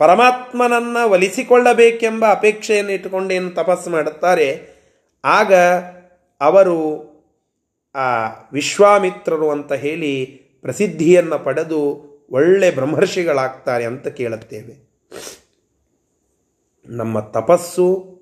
ಪರಮಾತ್ಮನನ್ನು 0.00 1.02
ಒಲಿಸಿಕೊಳ್ಳಬೇಕೆಂಬ 1.10 2.24
ಅಪೇಕ್ಷೆಯನ್ನು 2.30 2.92
ಇಟ್ಟುಕೊಂಡೇನು 2.92 3.50
ತಪಸ್ಸು 3.50 3.90
ಮಾಡುತ್ತಾರೆ, 3.90 4.48
ಆಗ 5.24 5.54
ಅವರು 6.40 6.76
ಆ 7.94 8.26
ವಿಶ್ವಾಮಿತ್ರರು 8.52 9.50
ಅಂತ 9.50 9.72
ಹೇಳಿ 9.72 10.26
ಪ್ರಸಿದ್ಧಿಯನ್ನು 10.60 11.38
ಪಡೆದು 11.38 12.10
ಒಳ್ಳೆ 12.30 12.70
ಬ್ರಹ್ಮರ್ಷಿಗಳಾಗ್ತಾರೆ 12.70 13.84
ಅಂತ 13.84 14.08
ಕೇಳುತ್ತೇವೆ. 14.08 14.90
ನಮ್ಮ 16.86 17.20
ತಪಸ್ಸು 17.20 18.18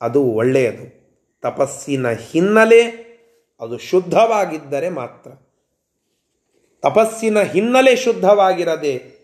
ಅದು 0.00 0.22
ಒಳ್ಳೆಯದು. 0.22 0.98
ತಪಸ್ಸಿನ 1.40 2.10
ಹಿನ್ನೆಲೆ 2.10 3.08
ಅದು 3.60 3.78
ಶುದ್ಧವಾಗಿದ್ದರೆ 3.78 4.88
ಮಾತ್ರ. 4.88 5.30
ತಪಸ್ಸಿನ 6.82 7.40
ಹಿನ್ನೆಲೆ 7.40 7.96
ಶುದ್ಧವಾಗಿರದೆ 7.96 9.18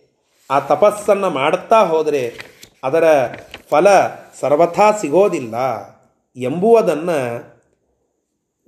ಆ 0.50 0.60
ತಪಸ್ಸನ್ನು 0.60 1.30
ಮಾಡುತ್ತಾ 1.30 1.80
ಹೋದರೆ 1.80 2.32
ಅದರ 2.84 3.04
ಫಲ 3.70 3.86
ಸರ್ವಥಾ 4.40 4.92
ಸಿಗೋದಿಲ್ಲ 4.92 5.54
ಎಂಬುವುದನ್ನು 6.36 7.53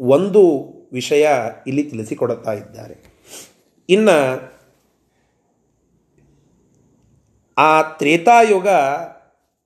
ಒಂದು 0.00 0.72
ವಿಷಯ 0.92 1.28
ಇಲ್ಲಿ 1.66 1.82
ತಿಳಿಸಿಕೊಡುತ್ತಾ 1.82 2.52
ಇದ್ದಾರೆ. 2.52 3.16
ಇನ್ನು 3.88 4.52
ಆ 7.58 7.82
ತ್ರೇತಾಯುಗ 7.82 8.68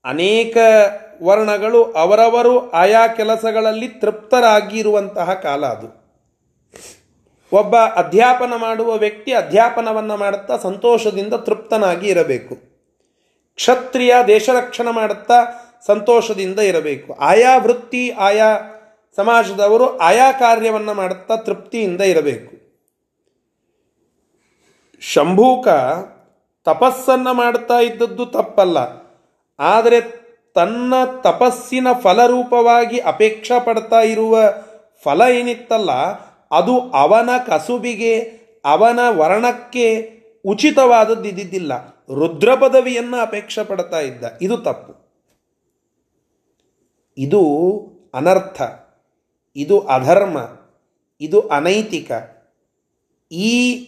ಅನೇಕ 0.05 0.57
ವರ್ಣಗಳು 1.23 1.85
ಅವರವರು 1.85 2.71
ಆಯಾ 2.71 3.07
ಕೆಲಸಗಳಲ್ಲಿ 3.07 3.89
ತೃಪ್ತರಾಗಿರುವಂತಹ 3.89 5.35
ಕಾಲ 5.35 5.67
ಅದು. 5.67 6.01
ಒಬ್ಬ 7.53 7.77
ಅಧ್ಯಾಪನ 7.77 8.53
ಮಾಡುವ 8.57 8.97
ವ್ಯಕ್ತಿ 8.97 9.35
ಅಧ್ಯಾಪನವನ್ನು 9.35 10.17
ಮಾಡುತ್ತಾ 10.17 10.57
ಸಂತೋಷದಿಂದ 10.57 11.35
ತೃಪ್ತನಾಗಿ 11.35 12.09
ಇರಬೇಕು. 12.09 12.57
ಕ್ಷತ್ರಿಯ 13.55 14.15
ದೇಶ 14.27 14.51
ರಕ್ಷಣೆ 14.51 14.93
ಮಾಡುತ್ತಾ 14.95 15.45
ಸಂತೋಷದಿಂದ 15.87 16.59
ಇರಬೇಕು. 16.59 17.13
ಆಯಾ 17.13 17.57
ವೃತ್ತಿ, 17.57 18.11
ಆಯಾ 18.11 18.61
ಸಮಾಜದವರು 19.21 19.99
ಆಯಾ 19.99 20.33
ಕಾರ್ಯವನ್ನು 20.33 20.95
ಮಾಡುತ್ತಾ 20.95 21.37
ತೃಪ್ತಿಯಿಂದ 21.37 22.01
ಇರಬೇಕು. 22.01 22.61
ಶಂಭೂಕ 25.01 25.69
ತಪಸ್ಸನ್ನು 26.65 27.35
ಮಾಡ್ತಾ 27.35 27.81
ಇದ್ದದ್ದು 27.81 28.27
ತಪ್ಪಲ್ಲ. 28.27 28.79
ಆದರೆ 29.59 30.01
ತನ್ನ 30.55 30.95
ತಪಸ್ಸಿನ 31.21 31.87
ಫಲರೂಪವಾಗಿ 32.01 32.99
ಅಪೇಕ್ಷಾ 32.99 33.59
ಪಡ್ತಾ 33.59 34.01
ಇರುವ 34.01 34.39
ಫಲ 35.05 35.23
ಏನಿತ್ತಲ್ಲ, 35.31 35.91
ಅದು 36.51 36.81
ಅವನ 36.81 37.31
ಕಸುಬಿಗೆ, 37.47 38.19
ಅವನ 38.65 38.99
ವರ್ಣಕ್ಕೆ 39.09 40.11
ಉಚಿತವಾದದ್ದು 40.47 41.25
ಇದ್ದಿದ್ದಿಲ್ಲ. 41.25 41.89
ರುದ್ರ 42.15 42.55
ಪದವಿಯನ್ನು 42.55 43.17
ಅಪೇಕ್ಷೆ 43.17 43.65
ಪಡ್ತಾ 43.65 44.01
ಇದ್ದ. 44.01 44.25
ಇದು 44.43 44.59
ತಪ್ಪು. 44.59 44.93
ಇದು 47.19 47.41
ಅನರ್ಥ. 48.15 48.63
ಇದು 49.57 49.81
ಅಧರ್ಮ, 49.81 50.39
ಇದು 51.21 51.41
ಅನೈತಿಕ. 51.41 52.13
ಈ 53.33 53.87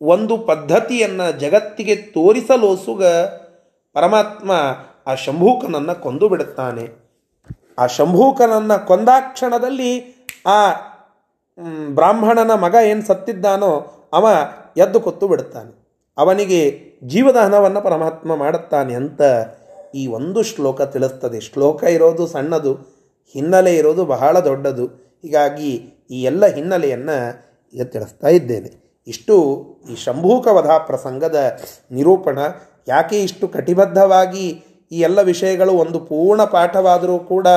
ಒಂದು 0.00 0.38
ಪದ್ಧತಿಯನ್ನು 0.38 1.40
ಜಗತ್ತಿಗೆ 1.40 1.96
ತೋರಿಸಲೋಸುಗ 1.96 3.04
ಪರಮಾತ್ಮ 3.92 4.52
ಆ 5.06 5.14
ಶಂಭೂಕನನ್ನು 5.14 6.02
ಕೊಂದು 6.02 6.28
ಬಿಡುತ್ತಾನೆ. 6.28 6.88
ಆ 7.78 7.86
ಶಂಭೂಕನನ್ನು 7.86 8.86
ಕೊಂದಾಕ್ಷಣದಲ್ಲಿ 8.86 10.26
ಆ 10.46 10.72
ಬ್ರಾಹ್ಮಣನ 11.94 12.54
ಮಗ 12.54 12.74
ಏನು 12.84 13.02
ಸತ್ತಿದ್ದಾನೋ 13.02 13.92
ಅವ 14.12 14.28
ಎದ್ದು 14.76 15.00
ಕೊತ್ತು 15.00 15.28
ಬಿಡುತ್ತಾನೆ. 15.28 15.82
ಅವನಿಗೆ 16.18 16.92
ಜೀವದಾನವನ್ನು 17.04 17.80
ಪರಮಾತ್ಮ 17.80 18.36
ಮಾಡುತ್ತಾನೆ 18.36 18.94
ಅಂತ 18.94 19.20
ಈ 19.94 20.06
ಒಂದು 20.06 20.42
ಶ್ಲೋಕ 20.42 20.82
ತಿಳಿಸ್ತದೆ. 20.82 21.40
ಶ್ಲೋಕ 21.40 21.84
ಇರೋದು 21.84 22.26
ಸಣ್ಣದು. 22.26 22.91
ಹಿನ್ನೆಲೆ 23.34 23.76
ಇರೋದು 23.76 24.04
ಬಹಳ 24.04 24.40
ದೊಡ್ಡದು. 24.40 24.86
ಹೀಗಾಗಿ 25.22 25.70
ಈ 26.10 26.22
ಎಲ್ಲ 26.22 26.46
ಹಿನ್ನೆಲೆಯನ್ನು 26.46 27.16
ಈಗ 27.74 27.82
ತಿಳಿಸ್ತಾ 27.82 28.28
ಇದ್ದೇನೆ. 28.28 28.70
ಇಷ್ಟು 29.06 29.34
ಈ 29.90 29.96
ಶಂಭೂಕವಧ 29.96 30.66
ಪ್ರಸಂಗದ 30.66 31.58
ನಿರೂಪಣ 31.90 32.38
ಯಾಕೆ 32.88 33.22
ಇಷ್ಟು 33.22 33.48
ಕಟಿಬದ್ಧವಾಗಿ 33.48 34.64
ಈ 34.92 35.00
ಎಲ್ಲ 35.00 35.22
ವಿಷಯಗಳು 35.22 35.72
ಒಂದು 35.72 36.00
ಪೂರ್ಣ 36.00 36.44
ಪಾಠವಾದರೂ 36.44 37.18
ಕೂಡ 37.18 37.48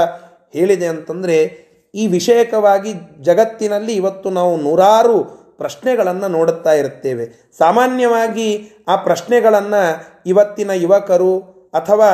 ಹೇಳಿದೆ 0.54 0.86
ಅಂತಂದರೆ, 0.86 1.66
ಈ 1.96 2.08
ವಿಷಯಕವಾಗಿ 2.08 2.94
ಜಗತ್ತಿನಲ್ಲಿ 3.22 3.94
ಇವತ್ತು 3.96 4.30
ನಾವು 4.30 4.58
ನೂರಾರು 4.58 5.24
ಪ್ರಶ್ನೆಗಳನ್ನು 5.58 6.28
ನೋಡುತ್ತಾ 6.28 6.74
ಇರುತ್ತೇವೆ. 6.74 7.26
ಸಾಮಾನ್ಯವಾಗಿ 7.58 8.48
ಆ 8.88 8.96
ಪ್ರಶ್ನೆಗಳನ್ನು 8.96 9.84
ಇವತ್ತಿನ 10.26 10.70
ಯುವಕರು 10.70 11.40
ಅಥವಾ 11.74 12.10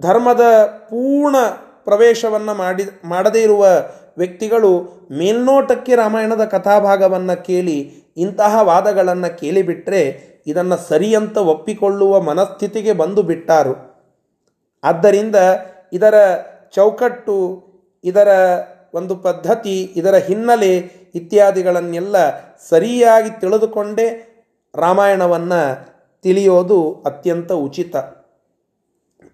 ಧರ್ಮದ 0.00 0.40
ಪೂರ್ಣ 0.66 1.36
ಪ್ರವೇಶವನ್ನು 1.88 2.54
ಮಾಡಿ 2.54 2.84
ಮಾಡದೇ 3.04 3.42
ಇರುವ 3.42 3.64
ವ್ಯಕ್ತಿಗಳು 4.18 4.70
ಮೇಲ್ನೋಟಕ್ಕೆ 5.18 5.94
ರಾಮಾಯಣದ 5.96 6.44
ಕಥಾಭಾಗವನ್ನು 6.44 7.36
ಕೇಳಿ 7.44 7.78
ಇಂತಹ 8.16 8.62
ವಾದಗಳನ್ನು 8.62 9.30
ಕೇಳಿಬಿಟ್ರೆ 9.40 10.02
ಇದನ್ನು 10.46 10.76
ಸರಿಯಂತ 10.88 11.36
ಒಪ್ಪಿಕೊಳ್ಳುವ 11.52 12.20
ಮನಸ್ಥಿತಿಗೆ 12.20 12.92
ಬಂದು 12.92 13.22
ಬಿಟ್ಟಾರು. 13.30 13.74
ಆದ್ದರಿಂದ 14.84 15.36
ಇದರ 15.92 16.16
ಚೌಕಟ್ಟು, 16.76 17.36
ಇದರ 18.04 18.28
ಒಂದು 18.94 19.14
ಪದ್ಧತಿ, 19.16 19.76
ಇದರ 19.96 20.16
ಹಿನ್ನೆಲೆ 20.26 20.72
ಇತ್ಯಾದಿಗಳನ್ನೆಲ್ಲ 21.20 22.16
ಸರಿಯಾಗಿ 22.70 23.30
ತಿಳಿದುಕೊಂಡೇ 23.40 24.08
ರಾಮಾಯಣವನ್ನು 24.74 25.60
ತಿಳಿಯೋದು 26.24 26.78
ಅತ್ಯಂತ 27.06 27.52
ಉಚಿತ. 27.66 27.96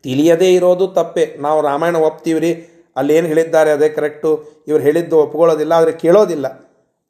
ತಿಳಿಯದೇ 0.04 0.48
ಇರೋದು 0.54 0.86
ತಪ್ಪೆ. 0.98 1.24
ನಾವು 1.46 1.58
ರಾಮಾಯಣ 1.68 1.96
ಒಪ್ತೀವಿ 2.08 2.40
ರೀ 2.44 2.52
ಅಲ್ಲೇನು 2.96 3.28
ಹೇಳಿದ್ದಾರೆ 3.32 3.70
ಅದೇ 3.76 3.88
ಕರೆಕ್ಟು, 3.88 4.30
ಇವ್ರು 4.68 4.82
ಹೇಳಿದ್ದು 4.84 5.16
ಒಪ್ಕೊಳ್ಳೋದಿಲ್ಲ, 5.18 5.72
ಆದರೆ 5.72 5.92
ಕೇಳೋದಿಲ್ಲ 6.04 6.46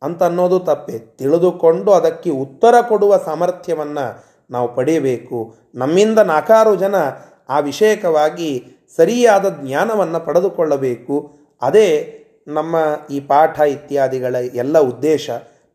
ಅಂತ 0.03 0.23
ಅನ್ನೋದು 0.23 0.59
ತಪ್ಪೆ. 0.71 0.97
ತಿಳಿದುಕೊಂಡು 1.21 1.91
ಅದಕ್ಕೆ 1.93 2.31
ಉತ್ತರ 2.45 2.75
ಕೊಡುವ 2.89 3.17
ಸಾಮರ್ಥ್ಯವನ್ನು 3.25 4.05
ನಾವು 4.51 4.69
ಪಡೆಯಬೇಕು 4.75 5.39
ನಮ್ಮಿಂದ 5.75 6.19
ನಾಲ್ಕಾರು 6.33 6.73
ಜನ 6.77 6.97
ಆ 7.49 7.59
ವಿಷಯಕವಾಗಿ 7.69 8.51
ಸರಿಯಾದ 8.97 9.47
ಜ್ಞಾನವನ್ನು 9.63 10.21
ಪಡೆದುಕೊಳ್ಳಬೇಕು. 10.27 11.15
ಅದೇ 11.63 11.89
ನಮ್ಮ 12.49 12.77
ಈ 13.11 13.19
ಪಾಠ 13.31 13.57
ಇತ್ಯಾದಿಗಳ 13.77 14.35
ಎಲ್ಲ 14.55 14.79
ಉದ್ದೇಶ. 14.93 15.27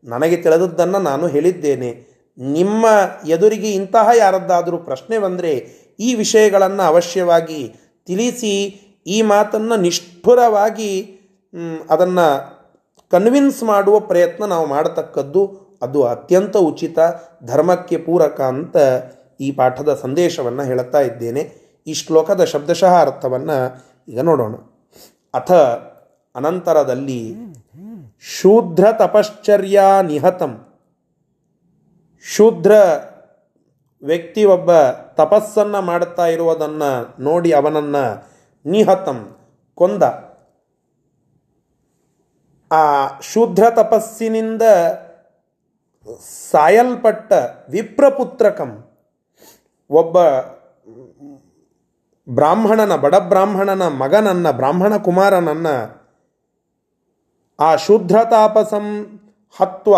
ನನಗೆ 0.04 0.36
ತಿಳಿದದ್ದನ್ನು 0.36 0.98
ನಾನು 0.98 1.24
ಹೇಳಿದ್ದೇನೆ. 1.26 1.90
ನಿಮ್ಮ 2.38 2.86
ಎದುರಿಗೆ 3.28 3.70
ಇಂತಹ 3.70 4.08
ಯಾರದ್ದಾದರೂ 4.18 4.78
ಪ್ರಶ್ನೆ 4.78 5.18
ಬಂದರೆ 5.18 5.52
ಈ 6.00 6.14
ವಿಷಯಗಳನ್ನು 6.14 6.82
ಅವಶ್ಯವಾಗಿ 6.82 7.74
ತಿಳಿಸಿ 8.06 8.80
ಈ 9.06 9.22
ಮಾತನ್ನು 9.22 9.76
ನಿಷ್ಠುರವಾಗಿ 9.76 11.20
ಅದನ್ನು 11.90 12.60
ಕನ್ವಿನ್ಸ್ 13.10 13.62
ಮಾಡುವ 13.62 14.00
ಪ್ರಯತ್ನ 14.00 14.44
ನಾವು 14.44 14.66
ಮಾಡತಕ್ಕದ್ದು 14.66 15.70
ಅದು 15.82 16.02
ಅತ್ಯಂತ 16.02 16.56
ಉಚಿತ 16.56 16.98
ಧರ್ಮಕ್ಕೆ 17.44 17.96
ಪೂರಕ 17.96 18.40
ಅಂತ 18.40 18.76
ಈ 19.40 19.50
ಪಾಠದ 19.50 19.98
ಸಂದೇಶವನ್ನು 20.02 20.62
ಹೇಳುತ್ತಾ 20.62 21.00
ಇದ್ದೇನೆ. 21.00 21.52
ಈ 21.86 21.94
ಶ್ಲೋಕದ 21.94 22.44
ಶಬ್ದಶಃ 22.44 23.00
ಅರ್ಥವನ್ನು 23.00 23.84
ಈಗ 24.08 24.20
ನೋಡೋಣ. 24.20 24.54
ಅಥ 25.34 25.52
ಅನಂತರದಲ್ಲಿ 26.34 27.34
ಶೂದ್ರ 28.20 28.84
ತಪಶ್ಚರ್ಯಾ 28.92 30.02
ನಿಹತಂ. 30.02 30.64
ಶೂದ್ರ 32.24 32.72
ವ್ಯಕ್ತಿ 34.02 34.44
ಒಬ್ಬ 34.44 34.70
ತಪಸ್ಸನ್ನು 35.16 35.82
ಮಾಡುತ್ತಾ 35.82 36.26
ಇರುವುದನ್ನು 36.26 37.22
ನೋಡಿ 37.22 37.52
ಅವನನ್ನು 37.52 38.04
ನಿಹತಂ 38.66 39.36
ಕೊಂದ. 39.74 40.02
ಆ 42.72 42.82
ಶೂದ್ರ 43.20 43.64
ತಪಸ್ಸಿನಿಂದ 43.70 44.62
ಸಾಯಲ್ಪಟ್ಟ 46.50 47.32
ವಿಪ್ರಪುತ್ರಕಂ 47.68 48.70
ಒಬ್ಬ 49.90 50.18
ಬ್ರಾಹ್ಮಣನ, 52.28 52.96
ಬಡ 52.96 53.14
ಬ್ರಾಹ್ಮಣನ 53.14 53.88
ಮಗನನ್ನ, 53.88 54.50
ಬ್ರಾಹ್ಮಣ 54.50 54.96
ಕುಮಾರನನ್ನ 54.96 55.66
ಆ 57.58 57.76
ಶೂದ್ರ 57.76 58.16
ತಾಪಸಂ 58.30 58.86
ಹತ್ವ 59.58 59.94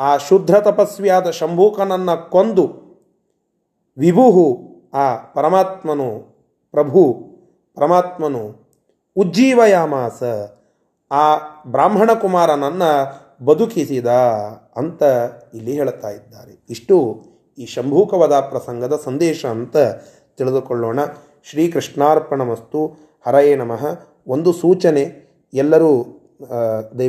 ಆ 0.00 0.16
ಶುದ್ಧ 0.16 0.54
ತಪಸ್ವಿಯಾದ 0.56 1.30
ಶಂಭೂಕನನ್ನು 1.30 2.30
ಕೊಂದು 2.30 2.64
ವಿಭುಹು 3.98 4.46
ಆ 4.94 5.16
ಪರಮಾತ್ಮನು 5.34 6.08
ಪ್ರಭು 6.70 7.02
ಪರಮಾತ್ಮನು 7.74 8.42
ಉಜ್ಜೀವಯಾಮಾಸ 9.16 10.22
ಆ 11.10 11.24
ಬ್ರಾಹ್ಮಣ 11.66 12.12
ಕುಮಾರನನ್ನು 12.12 12.90
ಬದುಕಿಸಿದ 13.44 14.06
ಅಂತ 14.76 15.02
ಇಲ್ಲಿ 15.54 15.72
ಹೇಳ್ತಾ 15.72 16.10
ಇದ್ದಾರೆ. 16.10 16.64
ಇಷ್ಟು 16.70 17.24
ಈ 17.58 17.66
ಶಂಭೂಕವದ 17.66 18.40
ಪ್ರಸಂಗದ 18.40 19.00
ಸಂದೇಶ 19.04 19.46
ಅಂತ 19.46 19.76
ತಿಳಿದುಕೊಳ್ಳೋಣ. 20.36 20.98
ಶ್ರೀಕೃಷ್ಣಾರ್ಪಣ 21.44 22.42
ಮಸ್ತು 22.42 22.86
ಹರಯೇ 23.26 23.56
ನಮಃ. 23.56 23.86
ಒಂದು 24.26 24.52
ಸೂಚನೆ 24.52 25.04
ಎಲ್ಲರೂ 25.54 25.92